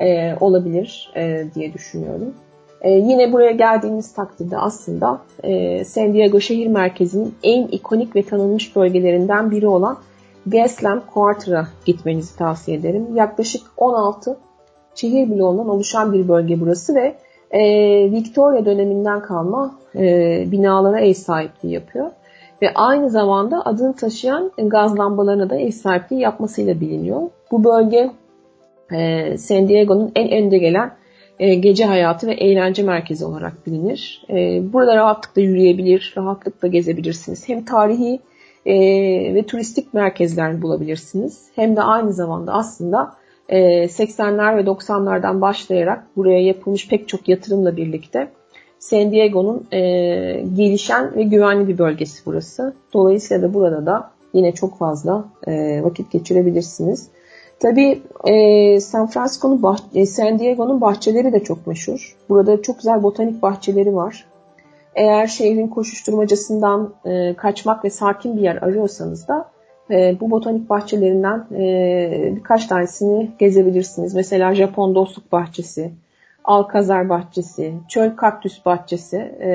[0.00, 2.34] e, olabilir e, diye düşünüyorum.
[2.82, 8.76] E, yine buraya geldiğiniz takdirde aslında e, San Diego şehir merkezinin en ikonik ve tanınmış
[8.76, 9.98] bölgelerinden biri olan
[10.46, 13.06] Gaslamp Quarter'a gitmenizi tavsiye ederim.
[13.14, 14.36] Yaklaşık 16
[14.94, 17.14] şehir bloğundan oluşan bir bölge burası ve
[17.50, 17.62] e,
[18.12, 22.10] Victoria döneminden kalma e, binalara ev sahipliği yapıyor.
[22.62, 27.20] Ve aynı zamanda adını taşıyan gaz lambalarına da ev sahipliği yapmasıyla biliniyor.
[27.50, 28.10] Bu bölge
[28.92, 30.90] e, San Diego'nun en önde gelen
[31.54, 34.24] gece hayatı ve eğlence merkezi olarak bilinir.
[34.30, 37.48] E, burada rahatlıkla yürüyebilir, rahatlıkla gezebilirsiniz.
[37.48, 38.20] Hem tarihi
[38.66, 38.74] e,
[39.34, 41.46] ve turistik merkezler bulabilirsiniz.
[41.54, 43.14] Hem de aynı zamanda aslında
[43.48, 48.28] 80'ler e, ve 90'lardan başlayarak buraya yapılmış pek çok yatırımla birlikte
[48.78, 49.80] San Diego'nun e,
[50.54, 52.74] gelişen ve güvenli bir bölgesi burası.
[52.92, 57.08] Dolayısıyla da burada da yine çok fazla e, vakit geçirebilirsiniz.
[57.62, 62.16] Tabii e, San Francisco'nun bah- e, San Diego'nun bahçeleri de çok meşhur.
[62.28, 64.24] Burada çok güzel botanik bahçeleri var.
[64.94, 69.48] Eğer şehrin koşuşturmacasından e, kaçmak ve sakin bir yer arıyorsanız da
[69.90, 74.14] e, bu botanik bahçelerinden e, birkaç tanesini gezebilirsiniz.
[74.14, 75.92] Mesela Japon Dostluk Bahçesi,
[76.44, 79.50] Alkazar Bahçesi, Çöl Kaktüs Bahçesi e,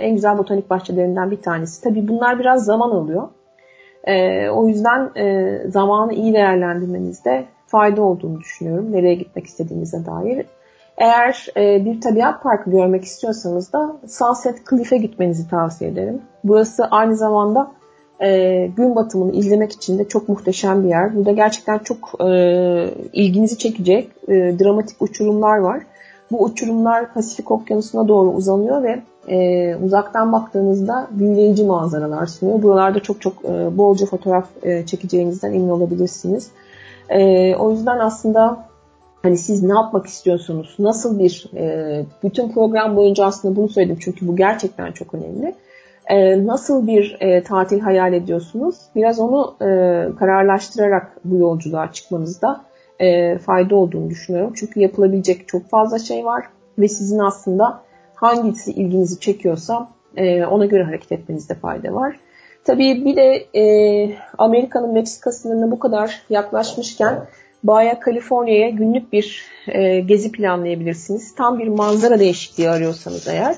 [0.00, 1.82] en güzel botanik bahçelerinden bir tanesi.
[1.82, 3.28] Tabii bunlar biraz zaman alıyor.
[4.04, 8.92] E, o yüzden e, zamanı iyi değerlendirmenizde fayda olduğunu düşünüyorum.
[8.92, 10.46] Nereye gitmek istediğinize dair.
[10.96, 16.22] Eğer e, bir tabiat parkı görmek istiyorsanız da Sunset Cliff'e gitmenizi tavsiye ederim.
[16.44, 17.72] Burası aynı zamanda
[18.20, 21.16] e, gün batımını izlemek için de çok muhteşem bir yer.
[21.16, 22.28] Burada gerçekten çok e,
[23.12, 25.82] ilginizi çekecek e, dramatik uçurumlar var.
[26.30, 32.62] Bu uçurumlar Pasifik Okyanusu'na doğru uzanıyor ve e, uzaktan baktığınızda büyüleyici manzaralar sunuyor.
[32.62, 36.50] Buralarda çok çok e, bolca fotoğraf e, çekeceğinizden emin olabilirsiniz.
[37.08, 38.64] E, o yüzden aslında
[39.22, 40.74] hani siz ne yapmak istiyorsunuz?
[40.78, 45.54] Nasıl bir e, bütün program boyunca aslında bunu söyledim çünkü bu gerçekten çok önemli.
[46.06, 48.76] E, nasıl bir e, tatil hayal ediyorsunuz?
[48.94, 49.66] Biraz onu e,
[50.18, 52.64] kararlaştırarak bu yolculuğa çıkmanızda
[53.00, 54.52] e, fayda olduğunu düşünüyorum.
[54.56, 56.44] Çünkü yapılabilecek çok fazla şey var
[56.78, 57.82] ve sizin aslında
[58.22, 62.16] hangisi ilginizi çekiyorsa e, ona göre hareket etmenizde fayda var.
[62.64, 63.64] Tabii bir de e,
[64.38, 67.26] Amerika'nın Meksika sınırına bu kadar yaklaşmışken
[67.64, 71.34] Baja Kaliforniya'ya günlük bir e, gezi planlayabilirsiniz.
[71.34, 73.56] Tam bir manzara değişikliği arıyorsanız eğer.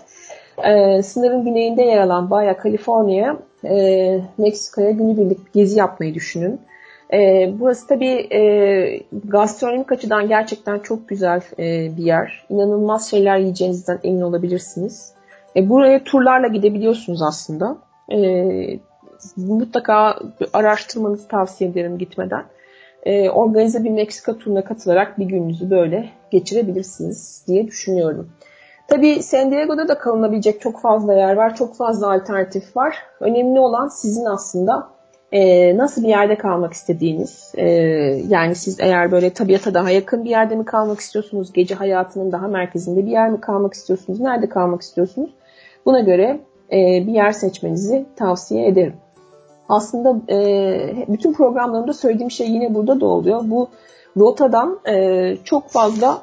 [0.65, 6.61] E, sınırın güneyinde yer alan Baja Kaliforniya, e, Meksika'ya günübirlik gezi yapmayı düşünün.
[7.15, 12.47] E, burası tabii e, gastronomik açıdan gerçekten çok güzel e, bir yer.
[12.51, 15.13] İnanılmaz şeyler yiyeceğinizden emin olabilirsiniz.
[15.57, 17.77] E, buraya turlarla gidebiliyorsunuz aslında.
[18.13, 18.19] E,
[19.37, 20.19] mutlaka
[20.53, 22.45] araştırmanızı tavsiye ederim gitmeden.
[23.03, 28.31] E, organize bir Meksika turuna katılarak bir gününüzü böyle geçirebilirsiniz diye düşünüyorum.
[28.89, 32.97] Tabii San Diego'da da kalınabilecek çok fazla yer var, çok fazla alternatif var.
[33.21, 34.94] Önemli olan sizin aslında
[35.35, 37.53] e, nasıl bir yerde kalmak istediğiniz.
[37.55, 37.67] E,
[38.29, 42.49] yani siz eğer böyle tabiata daha yakın bir yerde mi kalmak istiyorsunuz, gece hayatının daha
[42.49, 45.31] merkezinde bir yer mi kalmak istiyorsunuz, nerede kalmak istiyorsunuz?
[45.87, 46.41] Buna göre
[46.73, 48.95] e, bir yer seçmenizi tavsiye ederim.
[49.69, 53.41] Aslında e, bütün programlarımda söylediğim şey yine burada da oluyor.
[53.45, 53.69] Bu
[54.17, 54.79] rotadan
[55.45, 56.23] çok fazla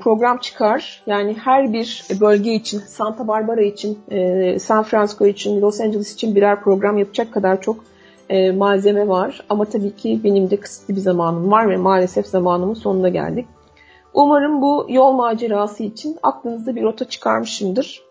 [0.00, 1.02] program çıkar.
[1.06, 3.98] Yani her bir bölge için, Santa Barbara için,
[4.58, 7.76] San Francisco için, Los Angeles için birer program yapacak kadar çok
[8.32, 9.44] e, malzeme var.
[9.48, 13.46] Ama tabii ki benim de kısıtlı bir zamanım var ve maalesef zamanımın sonuna geldik.
[14.14, 18.02] Umarım bu yol macerası için aklınızda bir rota çıkarmışımdır.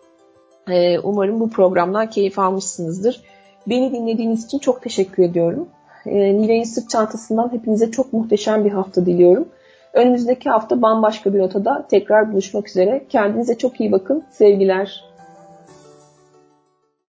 [0.70, 3.20] E, umarım bu programdan keyif almışsınızdır.
[3.66, 5.68] Beni dinlediğiniz için çok teşekkür ediyorum.
[6.06, 9.48] E, Nilay'ın sırt çantasından hepinize çok muhteşem bir hafta diliyorum.
[9.92, 13.04] Önümüzdeki hafta bambaşka bir rotada tekrar buluşmak üzere.
[13.08, 14.24] Kendinize çok iyi bakın.
[14.30, 15.11] Sevgiler.